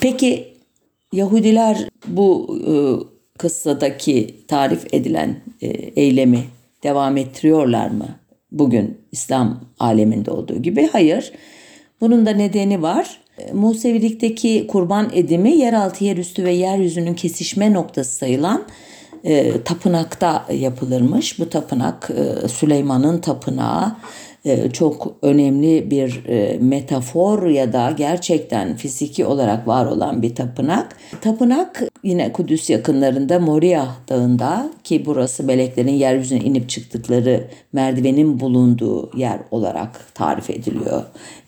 [0.00, 0.52] Peki
[1.12, 2.72] Yahudiler bu e,
[3.38, 6.44] kıssadaki tarif edilen e, eylemi
[6.82, 8.08] devam ettiriyorlar mı?
[8.52, 11.32] Bugün İslam aleminde olduğu gibi hayır.
[12.02, 13.18] Bunun da nedeni var.
[13.38, 18.62] E, Musevilikteki kurban edimi yeraltı, yerüstü ve yeryüzünün kesişme noktası sayılan
[19.24, 21.38] e, tapınakta yapılırmış.
[21.38, 23.96] Bu tapınak e, Süleyman'ın tapınağı
[24.72, 30.96] çok önemli bir e, metafor ya da gerçekten fiziki olarak var olan bir tapınak.
[31.20, 39.38] Tapınak yine Kudüs yakınlarında Moria Dağı'nda ki burası meleklerin yeryüzüne inip çıktıkları merdivenin bulunduğu yer
[39.50, 41.02] olarak tarif ediliyor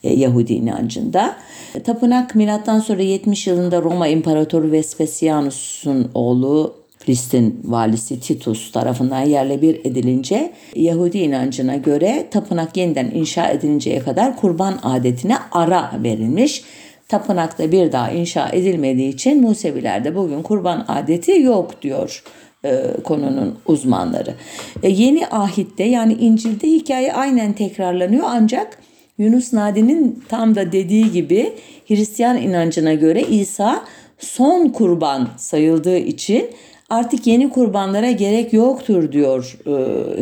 [0.04, 1.36] e, Yahudi inancında.
[1.84, 9.74] Tapınak milattan sonra 70 yılında Roma İmparatoru Vespasianus'un oğlu Filistin valisi Titus tarafından yerle bir
[9.84, 16.64] edilince Yahudi inancına göre tapınak yeniden inşa edilinceye kadar kurban adetine ara verilmiş.
[17.08, 22.22] Tapınakta bir daha inşa edilmediği için Musevilerde bugün kurban adeti yok diyor
[22.64, 24.34] e, konunun uzmanları.
[24.82, 28.78] E, yeni ahitte yani İncil'de hikaye aynen tekrarlanıyor ancak
[29.18, 31.52] Yunus Nadi'nin tam da dediği gibi
[31.88, 33.84] Hristiyan inancına göre İsa
[34.18, 36.50] son kurban sayıldığı için
[36.90, 39.70] artık yeni kurbanlara gerek yoktur diyor e,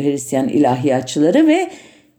[0.01, 1.69] Hristiyan ilahiyatçıları ve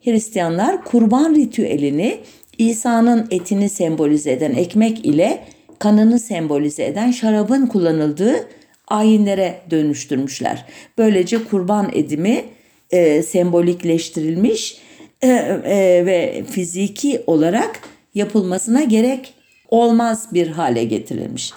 [0.04, 2.18] Hristiyanlar kurban ritüelini
[2.59, 5.44] İsa'nın etini sembolize eden ekmek ile
[5.78, 8.48] kanını sembolize eden şarabın kullanıldığı
[8.88, 10.64] ayinlere dönüştürmüşler.
[10.98, 12.44] Böylece kurban edimi
[12.90, 14.78] e, sembolikleştirilmiş
[15.22, 17.80] e, e, ve fiziki olarak
[18.14, 19.35] yapılmasına gerek
[19.68, 21.52] olmaz bir hale getirilmiş.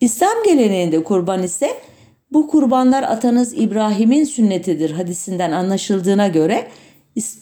[0.00, 1.70] İslam geleneğinde kurban ise
[2.32, 6.68] bu kurbanlar atanız İbrahim'in sünnetidir hadisinden anlaşıldığına göre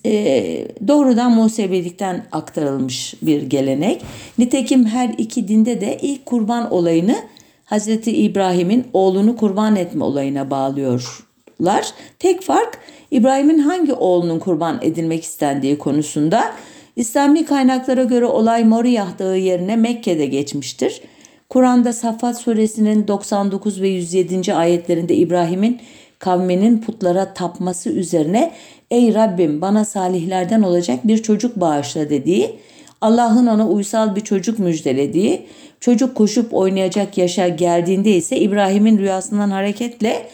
[0.05, 4.03] e, doğrudan Musevilikten aktarılmış bir gelenek.
[4.39, 7.17] Nitekim her iki dinde de ilk kurban olayını
[7.65, 11.93] Hazreti İbrahim'in oğlunu kurban etme olayına bağlıyorlar.
[12.19, 12.79] Tek fark
[13.11, 16.53] İbrahim'in hangi oğlunun kurban edilmek istendiği konusunda
[16.97, 21.03] İslami kaynaklara göre olay Moriyah Dağı yerine Mekke'de geçmiştir.
[21.51, 24.55] Kur'an'da Saffat suresinin 99 ve 107.
[24.55, 25.81] ayetlerinde İbrahim'in
[26.19, 28.53] kavminin putlara tapması üzerine
[28.91, 32.59] ''Ey Rabbim bana salihlerden olacak bir çocuk bağışla'' dediği,
[33.01, 35.47] Allah'ın ona uysal bir çocuk müjdelediği,
[35.81, 40.27] çocuk koşup oynayacak yaşa geldiğinde ise İbrahim'in rüyasından hareketle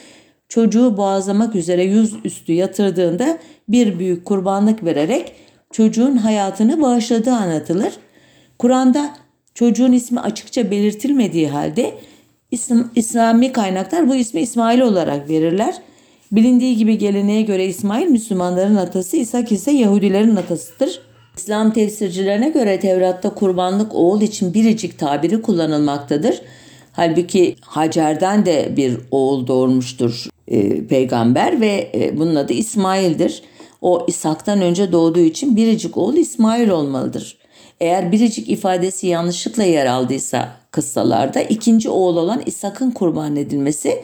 [0.49, 5.33] çocuğu boğazlamak üzere yüz üstü yatırdığında bir büyük kurbanlık vererek
[5.73, 7.93] çocuğun hayatını bağışladığı anlatılır.
[8.59, 9.26] Kur'an'da
[9.57, 11.95] çocuğun ismi açıkça belirtilmediği halde
[12.51, 15.75] İslam, İslami kaynaklar bu ismi İsmail olarak verirler.
[16.33, 21.01] Bilindiği gibi geleneğe göre İsmail Müslümanların atası, İshak ise Yahudilerin atasıdır.
[21.37, 26.41] İslam tefsircilerine göre Tevrat'ta kurbanlık oğul için biricik tabiri kullanılmaktadır.
[26.93, 33.43] Halbuki Hacer'den de bir oğul doğurmuştur e, peygamber ve e, bunun adı İsmail'dir.
[33.81, 37.46] O İshak'tan önce doğduğu için biricik oğul İsmail olmalıdır.
[37.81, 44.03] Eğer biricik ifadesi yanlışlıkla yer aldıysa kıssalarda ikinci oğul olan İshak'ın kurban edilmesi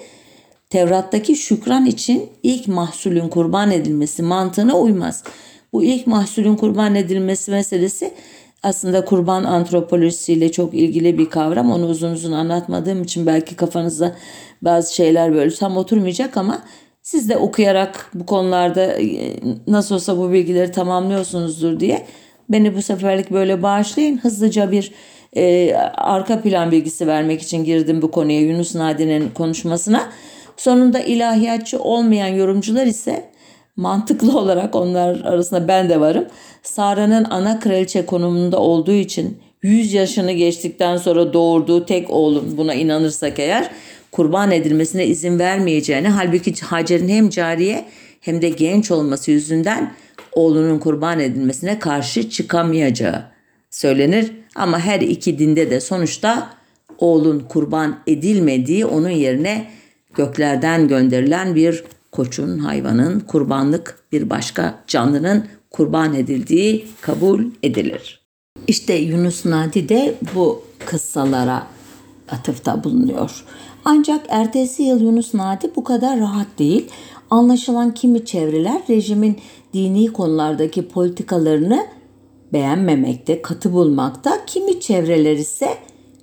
[0.70, 5.24] Tevrat'taki şükran için ilk mahsulün kurban edilmesi mantığına uymaz.
[5.72, 8.14] Bu ilk mahsulün kurban edilmesi meselesi
[8.62, 11.70] aslında kurban antropolojisiyle çok ilgili bir kavram.
[11.70, 14.16] Onu uzun uzun anlatmadığım için belki kafanızda
[14.62, 16.62] bazı şeyler böyle tam oturmayacak ama
[17.02, 22.06] siz de okuyarak bu konularda e, nasıl olsa bu bilgileri tamamlıyorsunuzdur diye
[22.48, 24.18] beni bu seferlik böyle bağışlayın.
[24.18, 24.92] Hızlıca bir
[25.36, 30.08] e, arka plan bilgisi vermek için girdim bu konuya Yunus Nadi'nin konuşmasına.
[30.56, 33.30] Sonunda ilahiyatçı olmayan yorumcular ise
[33.76, 36.26] mantıklı olarak onlar arasında ben de varım.
[36.62, 43.38] Sara'nın ana kraliçe konumunda olduğu için 100 yaşını geçtikten sonra doğurduğu tek oğlun buna inanırsak
[43.38, 43.70] eğer
[44.12, 47.84] kurban edilmesine izin vermeyeceğini halbuki Hacer'in hem cariye
[48.20, 49.92] hem de genç olması yüzünden
[50.34, 53.22] oğlunun kurban edilmesine karşı çıkamayacağı
[53.70, 54.32] söylenir.
[54.54, 56.50] Ama her iki dinde de sonuçta
[56.98, 59.70] oğlun kurban edilmediği onun yerine
[60.14, 68.20] göklerden gönderilen bir koçun, hayvanın, kurbanlık bir başka canlının kurban edildiği kabul edilir.
[68.66, 71.66] İşte Yunus Nadi de bu kıssalara
[72.28, 73.44] atıfta bulunuyor.
[73.84, 76.88] Ancak ertesi yıl Yunus Nadi bu kadar rahat değil.
[77.30, 79.38] Anlaşılan kimi çevreler rejimin
[79.72, 81.86] dini konulardaki politikalarını
[82.52, 85.68] beğenmemekte, katı bulmakta, kimi çevreler ise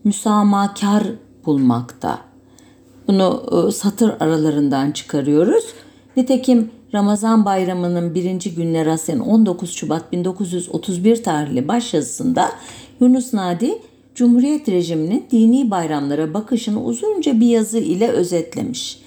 [0.04, 1.04] müsamahkar
[1.46, 2.20] bulmakta.
[3.08, 5.66] Bunu e, satır aralarından çıkarıyoruz.
[6.18, 12.52] Nitekim Ramazan bayramının birinci gününe rastlayan 19 Şubat 1931 tarihli başyazısında
[13.00, 13.82] Yunus Nadi
[14.16, 19.00] Cumhuriyet rejiminin dini bayramlara bakışını uzunca bir yazı ile özetlemiş.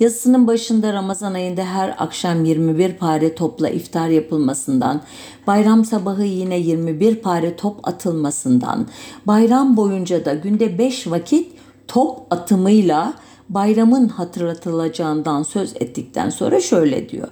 [0.00, 5.02] Yazısının başında Ramazan ayında her akşam 21 pare topla iftar yapılmasından,
[5.46, 8.86] bayram sabahı yine 21 pare top atılmasından,
[9.26, 11.52] bayram boyunca da günde 5 vakit
[11.88, 13.14] top atımıyla
[13.48, 17.28] bayramın hatırlatılacağından söz ettikten sonra şöyle diyor.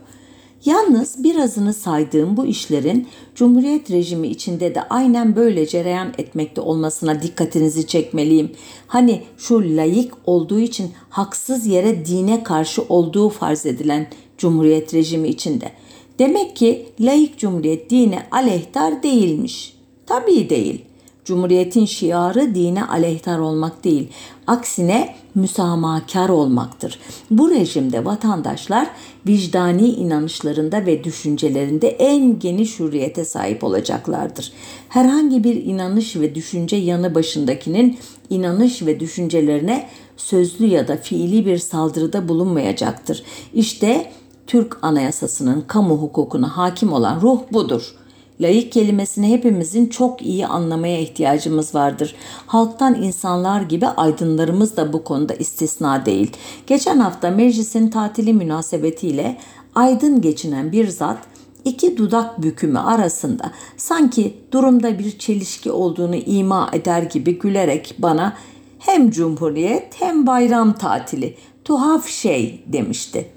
[0.64, 7.86] Yalnız birazını saydığım bu işlerin Cumhuriyet rejimi içinde de aynen böyle cereyan etmekte olmasına dikkatinizi
[7.86, 8.52] çekmeliyim.
[8.86, 14.06] Hani şu layık olduğu için haksız yere dine karşı olduğu farz edilen
[14.38, 15.72] Cumhuriyet rejimi içinde.
[16.18, 19.76] Demek ki layık cumhuriyet dine aleyhtar değilmiş.
[20.06, 20.84] Tabii değil.
[21.24, 24.08] Cumhuriyetin şiarı dine aleyhtar olmak değil,
[24.46, 26.98] aksine müsamahkar olmaktır.
[27.30, 28.88] Bu rejimde vatandaşlar
[29.26, 34.52] vicdani inanışlarında ve düşüncelerinde en geniş hürriyete sahip olacaklardır.
[34.88, 37.98] Herhangi bir inanış ve düşünce yanı başındakinin
[38.30, 43.22] inanış ve düşüncelerine sözlü ya da fiili bir saldırıda bulunmayacaktır.
[43.54, 44.12] İşte
[44.46, 48.01] Türk Anayasası'nın kamu hukukuna hakim olan ruh budur.''
[48.42, 52.14] Layık kelimesini hepimizin çok iyi anlamaya ihtiyacımız vardır.
[52.46, 56.30] Halktan insanlar gibi aydınlarımız da bu konuda istisna değil.
[56.66, 59.38] Geçen hafta meclisin tatili münasebetiyle
[59.74, 61.18] aydın geçinen bir zat
[61.64, 68.36] iki dudak bükümü arasında sanki durumda bir çelişki olduğunu ima eder gibi gülerek bana
[68.78, 73.28] hem cumhuriyet hem bayram tatili tuhaf şey demişti.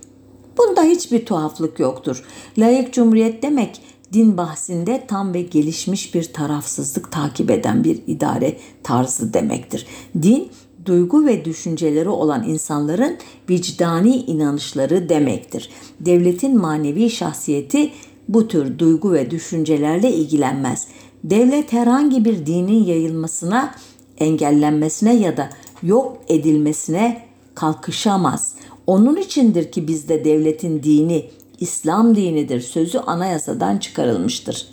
[0.58, 2.24] Bunda hiçbir tuhaflık yoktur.
[2.58, 3.82] Layık cumhuriyet demek
[4.16, 9.86] din bahsinde tam ve gelişmiş bir tarafsızlık takip eden bir idare tarzı demektir.
[10.22, 10.50] Din
[10.86, 13.18] duygu ve düşünceleri olan insanların
[13.50, 15.70] vicdani inanışları demektir.
[16.00, 17.92] Devletin manevi şahsiyeti
[18.28, 20.88] bu tür duygu ve düşüncelerle ilgilenmez.
[21.24, 23.76] Devlet herhangi bir dinin yayılmasına,
[24.18, 25.50] engellenmesine ya da
[25.84, 27.22] yok edilmesine
[27.56, 28.56] kalkışamaz.
[28.88, 31.26] Onun içindir ki bizde devletin dini
[31.60, 34.68] İslam dinidir sözü anayasadan çıkarılmıştır.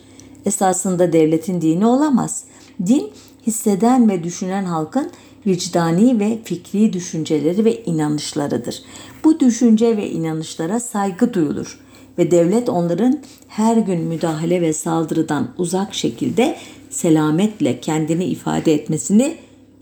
[0.47, 2.45] Esasında devletin dini olamaz.
[2.87, 3.11] Din
[3.47, 5.11] hisseden ve düşünen halkın
[5.47, 8.83] vicdani ve fikri düşünceleri ve inanışlarıdır.
[9.25, 11.81] Bu düşünce ve inanışlara saygı duyulur
[12.19, 16.57] ve devlet onların her gün müdahale ve saldırıdan uzak şekilde
[16.91, 19.37] selametle kendini ifade etmesini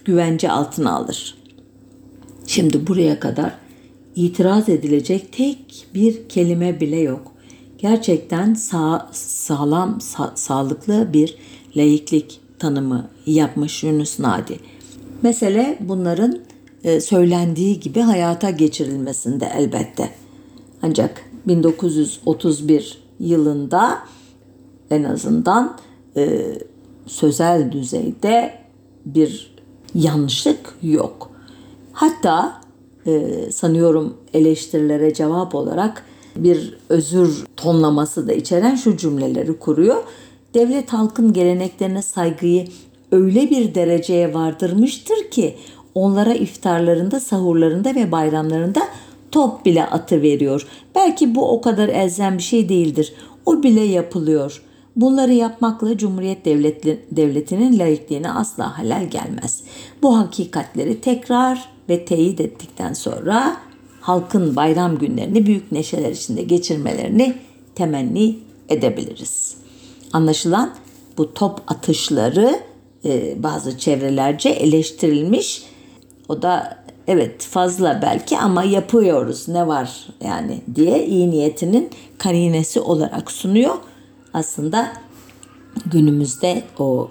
[0.04, 1.34] güvence altına alır.
[2.46, 3.52] Şimdi buraya kadar
[4.16, 7.32] itiraz edilecek tek bir kelime bile yok.
[7.78, 11.36] Gerçekten sağ, sağlam, sa, sağlıklı bir
[11.76, 14.60] laiklik tanımı yapmış Yunus Nadi.
[15.22, 16.38] Mesele bunların
[16.84, 20.10] e, söylendiği gibi hayata geçirilmesinde elbette.
[20.82, 23.98] Ancak 1931 yılında
[24.90, 25.76] en azından
[26.16, 26.54] e,
[27.06, 28.54] sözel düzeyde
[29.04, 29.54] bir
[29.94, 31.30] yanlışlık yok.
[31.92, 32.59] Hatta
[33.52, 36.04] sanıyorum eleştirilere cevap olarak
[36.36, 40.02] bir özür tonlaması da içeren şu cümleleri kuruyor.
[40.54, 42.66] Devlet halkın geleneklerine saygıyı
[43.12, 45.56] öyle bir dereceye vardırmıştır ki
[45.94, 48.80] onlara iftarlarında, sahurlarında ve bayramlarında
[49.32, 50.66] top bile atı veriyor.
[50.94, 53.12] Belki bu o kadar elzem bir şey değildir.
[53.46, 54.62] O bile yapılıyor.
[54.96, 59.62] Bunları yapmakla Cumhuriyet Devleti, Devleti'nin laikliğine asla halel gelmez.
[60.02, 63.56] Bu hakikatleri tekrar ve teyit ettikten sonra
[64.00, 67.34] halkın bayram günlerini büyük neşeler içinde geçirmelerini
[67.74, 68.38] temenni
[68.68, 69.56] edebiliriz.
[70.12, 70.74] Anlaşılan
[71.18, 72.60] bu top atışları
[73.04, 75.62] e, bazı çevrelerce eleştirilmiş.
[76.28, 83.30] O da evet fazla belki ama yapıyoruz ne var yani diye iyi niyetinin karinesi olarak
[83.30, 83.74] sunuyor.
[84.34, 84.92] Aslında
[85.86, 87.10] günümüzde o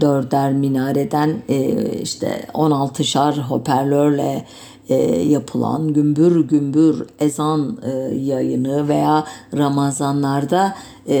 [0.00, 4.44] dörder minareden e, işte 16'şar hoparlörle
[4.88, 9.24] e, yapılan gümbür gümbür ezan e, yayını veya
[9.56, 10.74] Ramazanlarda
[11.08, 11.18] e,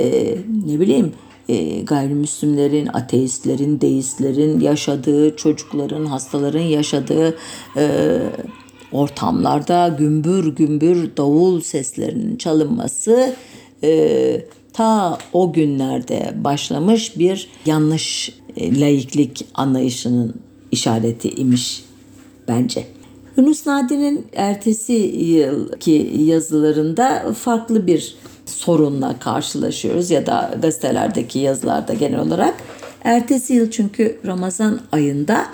[0.66, 1.12] ne bileyim
[1.48, 7.36] e, gayrimüslimlerin, ateistlerin, deistlerin yaşadığı, çocukların, hastaların yaşadığı
[7.76, 8.18] e,
[8.92, 13.34] ortamlarda gümbür gümbür davul seslerinin çalınması
[13.82, 14.40] e,
[14.74, 20.34] ta o günlerde başlamış bir yanlış e, laiklik anlayışının
[20.72, 21.84] işareti imiş
[22.48, 22.86] bence.
[23.36, 28.16] Yunus Nadi'nin ertesi yılki yazılarında farklı bir
[28.46, 32.54] sorunla karşılaşıyoruz ya da gazetelerdeki yazılarda genel olarak.
[33.04, 35.46] Ertesi yıl çünkü Ramazan ayında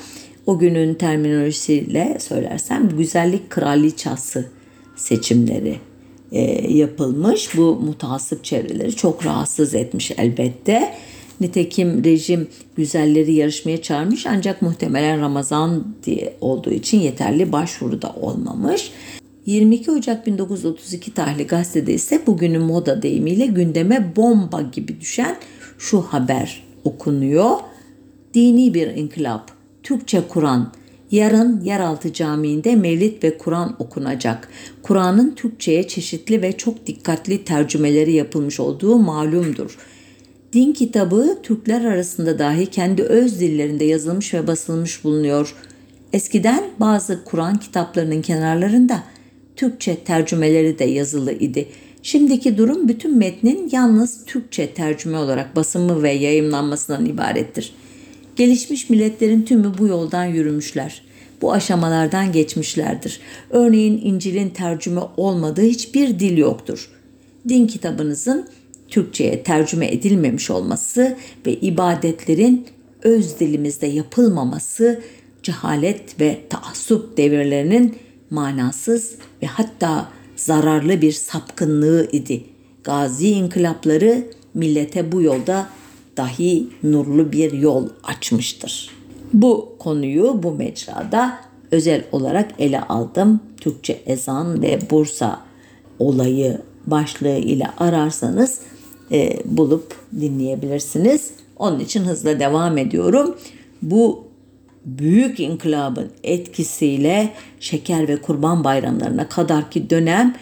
[0.47, 4.45] o günün terminolojisiyle söylersem güzellik kraliçası
[4.97, 5.90] seçimleri
[6.33, 7.57] e, yapılmış.
[7.57, 10.95] Bu mutasip çevreleri çok rahatsız etmiş elbette.
[11.41, 18.91] Nitekim rejim güzelleri yarışmaya çağırmış ancak muhtemelen Ramazan diye olduğu için yeterli başvuru da olmamış.
[19.47, 25.37] 22 Ocak 1932 tarihli gazetede ise bugünün moda deyimiyle gündeme bomba gibi düşen
[25.79, 27.57] şu haber okunuyor.
[28.35, 29.51] Dini bir inkılap,
[29.83, 30.73] Türkçe Kur'an,
[31.11, 34.49] yarın yeraltı camiinde mevlid ve Kur'an okunacak.
[34.83, 39.79] Kur'an'ın Türkçe'ye çeşitli ve çok dikkatli tercümeleri yapılmış olduğu malumdur.
[40.53, 45.55] Din kitabı Türkler arasında dahi kendi öz dillerinde yazılmış ve basılmış bulunuyor.
[46.13, 49.03] Eskiden bazı Kur'an kitaplarının kenarlarında
[49.57, 51.69] Türkçe tercümeleri de yazılı idi.
[52.03, 57.73] Şimdiki durum bütün metnin yalnız Türkçe tercüme olarak basımı ve yayımlanmasından ibarettir.
[58.41, 61.03] Gelişmiş milletlerin tümü bu yoldan yürümüşler.
[61.43, 63.21] Bu aşamalardan geçmişlerdir.
[63.51, 66.91] Örneğin İncil'in tercüme olmadığı hiçbir dil yoktur.
[67.49, 68.49] Din kitabınızın
[68.89, 71.17] Türkçe'ye tercüme edilmemiş olması
[71.47, 72.67] ve ibadetlerin
[73.03, 75.01] öz dilimizde yapılmaması
[75.43, 77.97] cehalet ve taassup devirlerinin
[78.31, 82.45] manasız ve hatta zararlı bir sapkınlığı idi.
[82.85, 84.25] Gazi inkılapları
[84.55, 85.69] millete bu yolda
[86.21, 88.91] dahi nurlu bir yol açmıştır.
[89.33, 91.39] Bu konuyu bu mecrada
[91.71, 93.41] özel olarak ele aldım.
[93.61, 95.41] Türkçe ezan ve Bursa
[95.99, 98.61] olayı başlığı ile ararsanız
[99.13, 101.31] e, bulup dinleyebilirsiniz.
[101.57, 103.37] Onun için hızla devam ediyorum.
[103.83, 104.25] Bu
[104.85, 110.37] büyük inkılabın etkisiyle şeker ve kurban bayramlarına kadarki dönem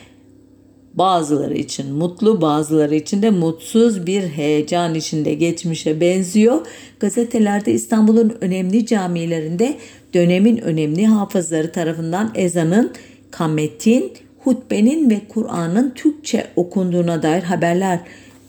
[0.94, 6.66] bazıları için mutlu, bazıları için de mutsuz bir heyecan içinde geçmişe benziyor.
[7.00, 9.74] Gazetelerde İstanbul'un önemli camilerinde
[10.14, 12.92] dönemin önemli hafızları tarafından ezanın,
[13.30, 18.00] kametin, hutbenin ve Kur'an'ın Türkçe okunduğuna dair haberler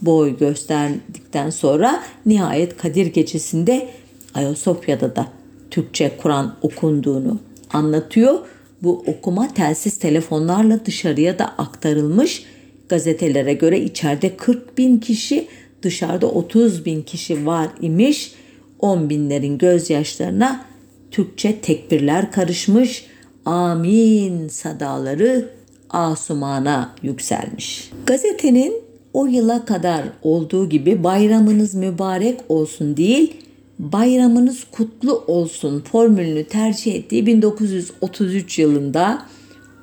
[0.02, 3.88] boy gösterdikten sonra nihayet Kadir Gecesi'nde
[4.34, 5.28] Ayasofya'da da
[5.72, 7.40] Türkçe Kur'an okunduğunu
[7.74, 8.40] anlatıyor.
[8.84, 12.44] Bu okuma telsiz telefonlarla dışarıya da aktarılmış.
[12.90, 15.48] Gazetelere göre içeride 40 bin kişi,
[15.82, 18.32] dışarıda 30 bin kişi var imiş.
[18.80, 20.66] 10 binlerin gözyaşlarına
[21.12, 23.06] Türkçe tekbirler karışmış,
[23.46, 25.50] amin sadaları
[25.90, 27.92] asumana yükselmiş.
[28.06, 28.74] Gazetenin
[29.14, 33.34] o yıla kadar olduğu gibi bayramınız mübarek olsun değil,
[33.80, 39.26] bayramınız kutlu olsun formülünü tercih ettiği 1933 yılında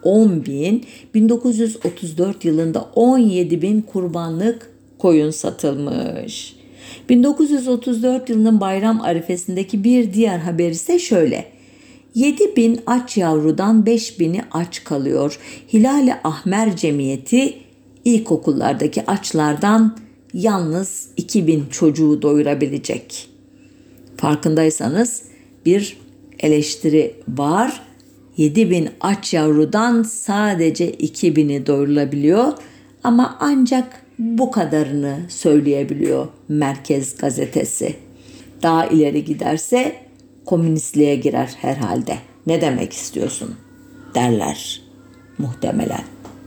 [0.03, 0.85] 10 bin,
[1.15, 6.57] 1934 yılında 17 bin kurbanlık koyun satılmış.
[7.09, 11.45] 1934 yılının bayram arifesindeki bir diğer haber ise şöyle.
[12.15, 15.39] 7 bin aç yavrudan 5 bini aç kalıyor.
[15.73, 17.55] Hilal-i Ahmer Cemiyeti
[18.05, 19.99] ilkokullardaki açlardan
[20.35, 23.36] yalnız 2000 çocuğu doyurabilecek.
[24.17, 25.23] Farkındaysanız
[25.67, 25.97] bir
[26.39, 27.83] eleştiri var.
[28.37, 32.53] 7000 aç yavrudan sadece 2000'i doyurulabiliyor
[33.05, 37.97] ama ancak bu kadarını söyleyebiliyor Merkez Gazetesi.
[38.63, 39.97] Daha ileri giderse
[40.45, 42.19] komünistliğe girer herhalde.
[42.47, 43.57] Ne demek istiyorsun?
[44.17, 44.83] derler
[45.39, 46.05] muhtemelen.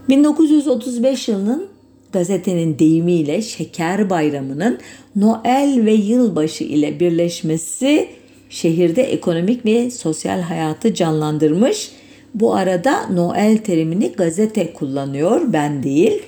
[0.08, 1.68] 1935 yılının
[2.12, 4.78] gazetenin deyimiyle Şeker Bayramı'nın
[5.16, 8.08] Noel ve yılbaşı ile birleşmesi
[8.50, 11.90] şehirde ekonomik ve sosyal hayatı canlandırmış.
[12.34, 16.22] Bu arada Noel terimini gazete kullanıyor, ben değil.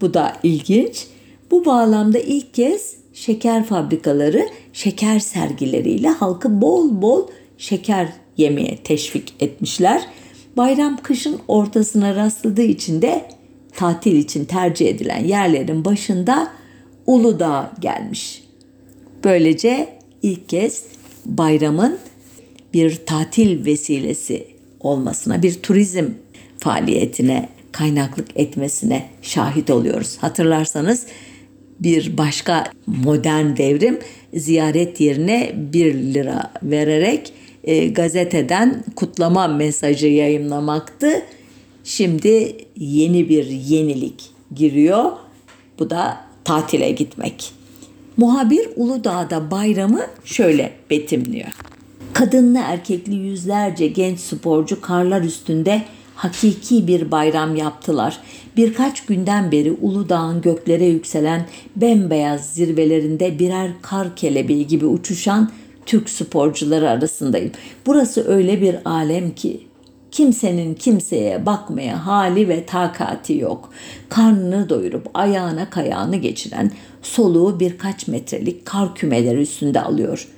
[0.00, 1.06] Bu da ilginç.
[1.50, 7.26] Bu bağlamda ilk kez şeker fabrikaları şeker sergileriyle halkı bol bol
[7.58, 10.02] şeker yemeye teşvik etmişler.
[10.56, 13.28] Bayram kışın ortasına rastladığı için de
[13.78, 16.52] tatil için tercih edilen yerlerin başında
[17.06, 18.42] Uludağ gelmiş.
[19.24, 19.88] Böylece
[20.22, 20.84] ilk kez
[21.26, 21.98] bayramın
[22.74, 24.46] bir tatil vesilesi
[24.80, 26.04] olmasına, bir turizm
[26.58, 30.16] faaliyetine kaynaklık etmesine şahit oluyoruz.
[30.20, 31.06] Hatırlarsanız
[31.80, 33.98] bir başka modern devrim
[34.34, 37.32] ziyaret yerine 1 lira vererek
[37.64, 41.22] e, gazeteden kutlama mesajı yayınlamaktı.
[41.88, 45.12] Şimdi yeni bir yenilik giriyor.
[45.78, 47.52] Bu da tatile gitmek.
[48.16, 51.48] Muhabir Uludağ'da bayramı şöyle betimliyor.
[52.12, 55.82] Kadınlı erkekli yüzlerce genç sporcu karlar üstünde
[56.14, 58.18] hakiki bir bayram yaptılar.
[58.56, 65.50] Birkaç günden beri Uludağ'ın göklere yükselen bembeyaz zirvelerinde birer kar kelebeği gibi uçuşan
[65.86, 67.52] Türk sporcuları arasındayım.
[67.86, 69.67] Burası öyle bir alem ki
[70.10, 73.70] kimsenin kimseye bakmaya hali ve takati yok.
[74.08, 80.28] Karnını doyurup ayağına kayağını geçiren soluğu birkaç metrelik kar kümeleri üstünde alıyor.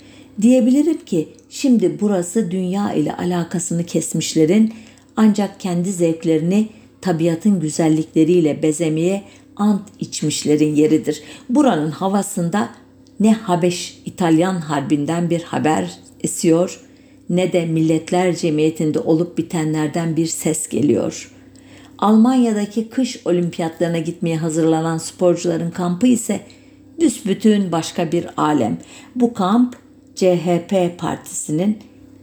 [0.42, 4.74] Diyebilirim ki şimdi burası dünya ile alakasını kesmişlerin
[5.16, 6.68] ancak kendi zevklerini
[7.00, 9.22] tabiatın güzellikleriyle bezemeye
[9.56, 11.22] ant içmişlerin yeridir.
[11.48, 12.68] Buranın havasında
[13.20, 15.90] ne Habeş İtalyan harbinden bir haber
[16.20, 16.80] esiyor
[17.30, 21.30] ne de Milletler Cemiyeti'nde olup bitenlerden bir ses geliyor.
[21.98, 26.40] Almanya'daki kış olimpiyatlarına gitmeye hazırlanan sporcuların kampı ise
[27.00, 28.78] büsbütün başka bir alem.
[29.14, 29.76] Bu kamp
[30.14, 31.78] CHP partisinin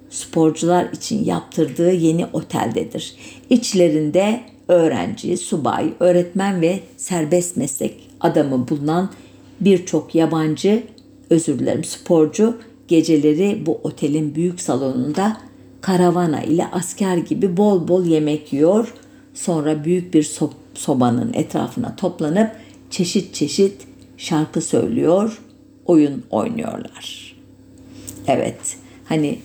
[0.09, 3.15] sporcular için yaptırdığı yeni oteldedir.
[3.49, 9.11] İçlerinde öğrenci, subay, öğretmen ve serbest meslek adamı bulunan
[9.59, 10.83] birçok yabancı,
[11.29, 15.37] özür dilerim sporcu geceleri bu otelin büyük salonunda
[15.81, 18.93] karavana ile asker gibi bol bol yemek yiyor.
[19.33, 22.51] Sonra büyük bir so- sobanın etrafına toplanıp
[22.89, 25.41] çeşit çeşit şarkı söylüyor,
[25.85, 27.35] oyun oynuyorlar.
[28.27, 29.39] Evet, hani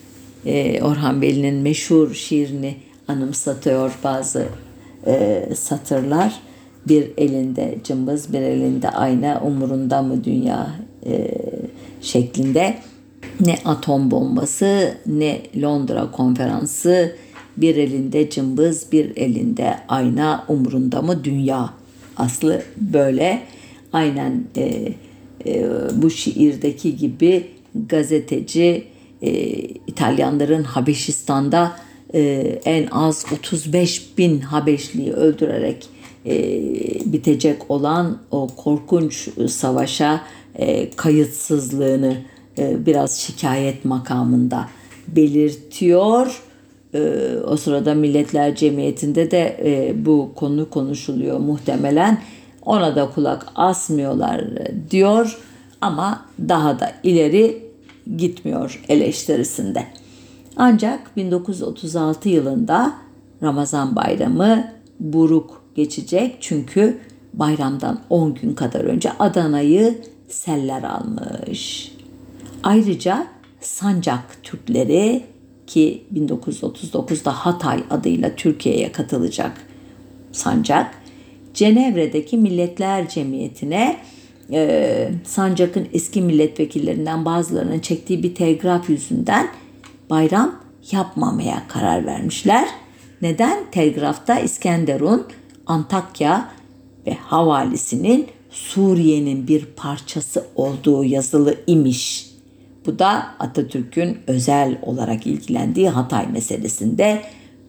[0.46, 2.76] e, Orhan Veli'nin meşhur şiirini
[3.08, 4.46] anımsatıyor bazı
[5.06, 6.40] e, satırlar.
[6.88, 10.70] Bir elinde cımbız, bir elinde ayna, umurunda mı dünya
[11.06, 11.28] e,
[12.00, 12.78] şeklinde.
[13.42, 17.16] Ne atom bombası, ne Londra konferansı,
[17.56, 21.70] bir elinde cımbız, bir elinde ayna, umurunda mı dünya?
[22.16, 23.42] Aslı böyle.
[23.92, 24.92] Aynen e,
[25.46, 27.48] e, bu şiirdeki gibi
[27.88, 28.84] gazeteci
[29.22, 29.30] e,
[29.86, 31.76] İtalyanların Habeşistan'da
[32.14, 32.20] e,
[32.64, 35.86] en az 35 bin Habeşliyi öldürerek
[36.26, 36.34] e,
[37.12, 40.20] bitecek olan o korkunç savaşa
[40.54, 42.16] e, kayıtsızlığını
[42.58, 44.68] biraz şikayet makamında
[45.08, 46.42] belirtiyor.
[46.94, 47.00] E,
[47.46, 52.18] o sırada Milletler Cemiyeti'nde de e, bu konu konuşuluyor muhtemelen.
[52.62, 54.44] Ona da kulak asmıyorlar
[54.90, 55.38] diyor
[55.80, 57.62] ama daha da ileri
[58.16, 59.86] gitmiyor eleştirisinde.
[60.56, 62.92] Ancak 1936 yılında
[63.42, 66.98] Ramazan bayramı buruk geçecek çünkü
[67.34, 69.98] bayramdan 10 gün kadar önce Adana'yı
[70.28, 71.91] seller almış.
[72.62, 73.26] Ayrıca
[73.60, 75.22] Sancak Türkleri
[75.66, 79.66] ki 1939'da Hatay adıyla Türkiye'ye katılacak
[80.32, 80.94] sancak
[81.54, 83.96] Cenevre'deki Milletler Cemiyeti'ne
[84.52, 89.48] e, Sancak'ın eski milletvekillerinden bazılarının çektiği bir telgraf yüzünden
[90.10, 90.60] bayram
[90.92, 92.68] yapmamaya karar vermişler.
[93.22, 93.70] Neden?
[93.70, 95.26] Telgrafta İskenderun,
[95.66, 96.52] Antakya
[97.06, 102.31] ve havalisinin Suriye'nin bir parçası olduğu yazılı imiş.
[102.86, 107.22] Bu da Atatürk'ün özel olarak ilgilendiği Hatay meselesinde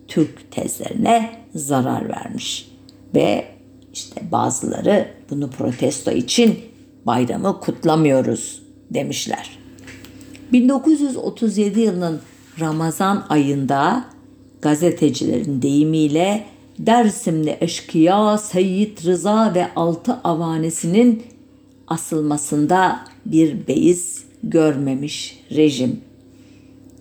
[0.07, 2.71] Türk tezlerine zarar vermiş.
[3.15, 3.45] Ve
[3.93, 6.59] işte bazıları bunu protesto için
[7.05, 8.61] bayramı kutlamıyoruz
[8.91, 9.59] demişler.
[10.51, 12.21] 1937 yılının
[12.59, 14.05] Ramazan ayında
[14.61, 16.45] gazetecilerin deyimiyle
[16.79, 21.23] Dersimli eşkıya Seyyid Rıza ve altı avanesinin
[21.87, 26.01] asılmasında bir beis görmemiş rejim.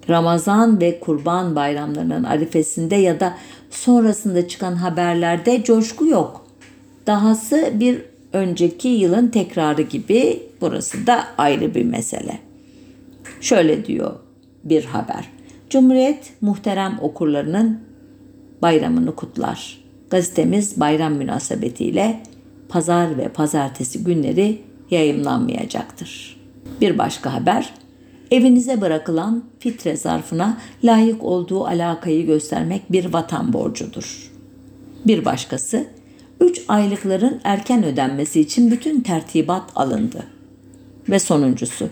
[0.08, 3.34] Ramazan ve Kurban bayramlarının arifesinde ya da
[3.70, 6.46] sonrasında çıkan haberlerde coşku yok.
[7.06, 12.38] Dahası bir önceki yılın tekrarı gibi burası da ayrı bir mesele.
[13.40, 14.14] Şöyle diyor
[14.64, 15.28] bir haber.
[15.70, 17.80] Cumhuriyet muhterem okurlarının
[18.62, 19.82] bayramını kutlar.
[20.10, 22.22] Gazetemiz bayram münasebetiyle
[22.68, 24.58] pazar ve pazartesi günleri
[24.90, 26.31] yayımlanmayacaktır.
[26.82, 27.74] Bir başka haber,
[28.30, 34.30] evinize bırakılan fitre zarfına layık olduğu alakayı göstermek bir vatan borcudur.
[35.06, 35.86] Bir başkası,
[36.40, 40.26] 3 aylıkların erken ödenmesi için bütün tertibat alındı.
[41.08, 41.88] Ve sonuncusu,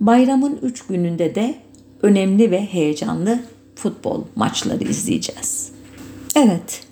[0.00, 1.54] bayramın 3 gününde de
[2.02, 3.40] önemli ve heyecanlı
[3.74, 5.70] futbol maçları izleyeceğiz.
[6.36, 6.84] Evet,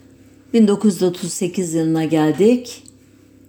[0.53, 2.84] 1938 yılına geldik.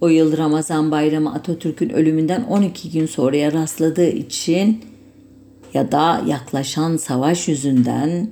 [0.02, 4.82] O yıl Ramazan Bayramı Atatürk'ün ölümünden 12 gün sonraya rastladığı için
[5.74, 8.30] ya da yaklaşan savaş yüzünden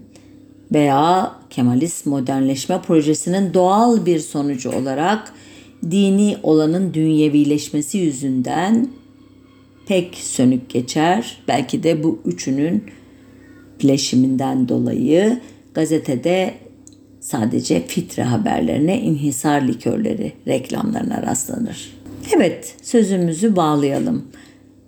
[0.74, 5.34] veya Kemalist modernleşme projesinin doğal bir sonucu olarak
[5.91, 8.88] dini olanın dünyevileşmesi yüzünden
[9.88, 11.43] pek sönük geçer.
[11.47, 12.84] Belki de bu üçünün
[13.84, 15.39] bileşiminden dolayı
[15.74, 16.53] gazetede
[17.24, 21.93] sadece fitre haberlerine inhisar likörleri reklamlarına rastlanır.
[22.36, 24.26] Evet sözümüzü bağlayalım.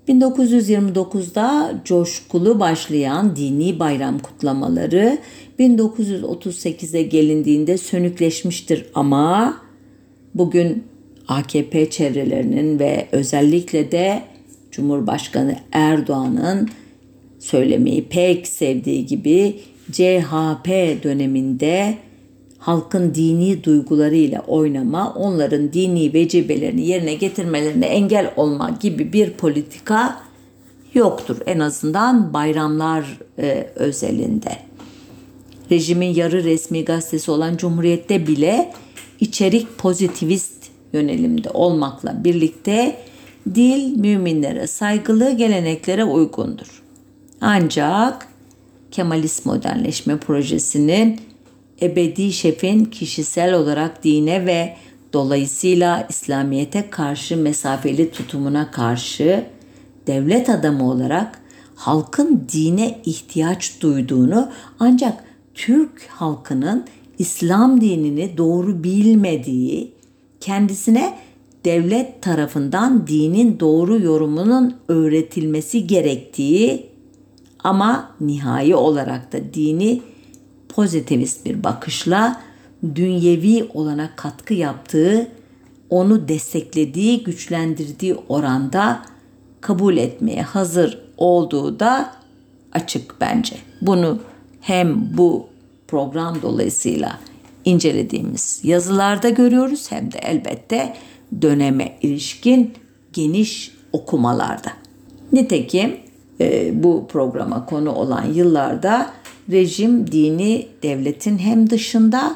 [0.08, 5.18] 1929'da coşkulu başlayan dini bayram kutlamaları
[5.60, 9.58] 1938'e gelindiğinde sönükleşmiştir ama
[10.34, 10.84] bugün
[11.28, 14.22] AKP çevrelerinin ve özellikle de
[14.72, 16.70] Cumhurbaşkanı Erdoğan'ın
[17.40, 19.60] söylemeyi pek sevdiği gibi
[19.92, 20.68] CHP
[21.04, 21.98] döneminde
[22.66, 30.22] halkın dini duygularıyla oynama, onların dini vecibelerini yerine getirmelerine engel olma gibi bir politika
[30.94, 31.38] yoktur.
[31.46, 34.58] En azından bayramlar e, özelinde.
[35.72, 38.74] Rejimin yarı resmi gazetesi olan Cumhuriyet'te bile
[39.20, 42.98] içerik pozitivist yönelimde olmakla birlikte
[43.56, 46.84] dil müminlere saygılı geleneklere uygundur.
[47.42, 48.28] Ancak
[48.92, 51.20] Kemalist modernleşme projesinin
[51.82, 54.76] ebedi şefin kişisel olarak dine ve
[55.14, 59.46] dolayısıyla İslamiyete karşı mesafeli tutumuna karşı
[60.08, 61.42] devlet adamı olarak
[61.76, 65.24] halkın dine ihtiyaç duyduğunu ancak
[65.54, 66.86] Türk halkının
[67.20, 69.92] İslam dinini doğru bilmediği,
[70.40, 71.18] kendisine
[71.66, 76.90] devlet tarafından dinin doğru yorumunun öğretilmesi gerektiği
[77.64, 80.02] ama nihai olarak da dini
[80.76, 82.42] pozitivist bir bakışla
[82.96, 85.28] dünyevi olana katkı yaptığı,
[85.90, 89.02] onu desteklediği, güçlendirdiği oranda
[89.62, 92.12] kabul etmeye hazır olduğu da
[92.74, 93.56] açık bence.
[93.82, 94.20] Bunu
[94.62, 95.48] hem bu
[95.88, 97.20] program dolayısıyla
[97.66, 100.94] incelediğimiz yazılarda görüyoruz hem de elbette
[101.42, 102.74] döneme ilişkin
[103.14, 104.72] geniş okumalarda.
[105.32, 105.98] Nitekim
[106.40, 109.10] e, bu programa konu olan yıllarda
[109.52, 112.36] rejim dini devletin hem dışında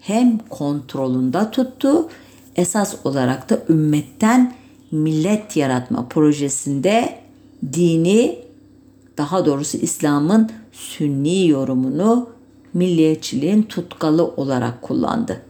[0.00, 2.08] hem kontrolünde tuttu.
[2.56, 4.54] Esas olarak da ümmetten
[4.90, 7.18] millet yaratma projesinde
[7.72, 8.38] dini
[9.18, 12.28] daha doğrusu İslam'ın sünni yorumunu
[12.74, 15.42] milliyetçiliğin tutkalı olarak kullandı.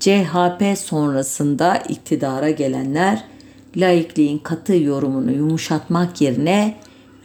[0.00, 3.24] CHP sonrasında iktidara gelenler
[3.76, 6.76] laikliğin katı yorumunu yumuşatmak yerine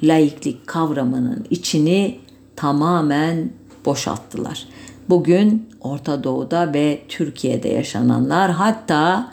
[0.04, 2.20] laiklik kavramının içini
[2.56, 3.50] tamamen
[3.86, 4.68] boşalttılar.
[5.10, 9.32] Bugün Orta Doğu'da ve Türkiye'de yaşananlar hatta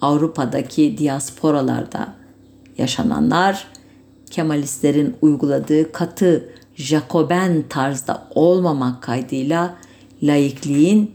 [0.00, 2.14] Avrupa'daki diasporalarda
[2.78, 3.66] yaşananlar
[4.30, 9.74] Kemalistlerin uyguladığı katı Jacoben tarzda olmamak kaydıyla
[10.22, 11.14] laikliğin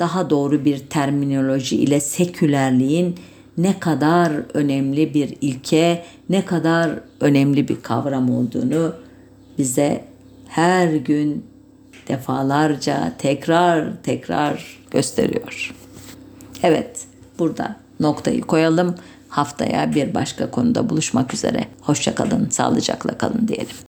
[0.00, 3.16] daha doğru bir terminoloji ile sekülerliğin
[3.58, 6.90] ne kadar önemli bir ilke, ne kadar
[7.20, 8.92] önemli bir kavram olduğunu
[9.58, 10.04] bize
[10.48, 11.46] her gün
[12.08, 15.74] defalarca tekrar tekrar gösteriyor.
[16.62, 17.04] Evet,
[17.38, 18.94] burada noktayı koyalım.
[19.28, 21.64] Haftaya bir başka konuda buluşmak üzere.
[21.80, 23.87] Hoşçakalın, sağlıcakla kalın diyelim.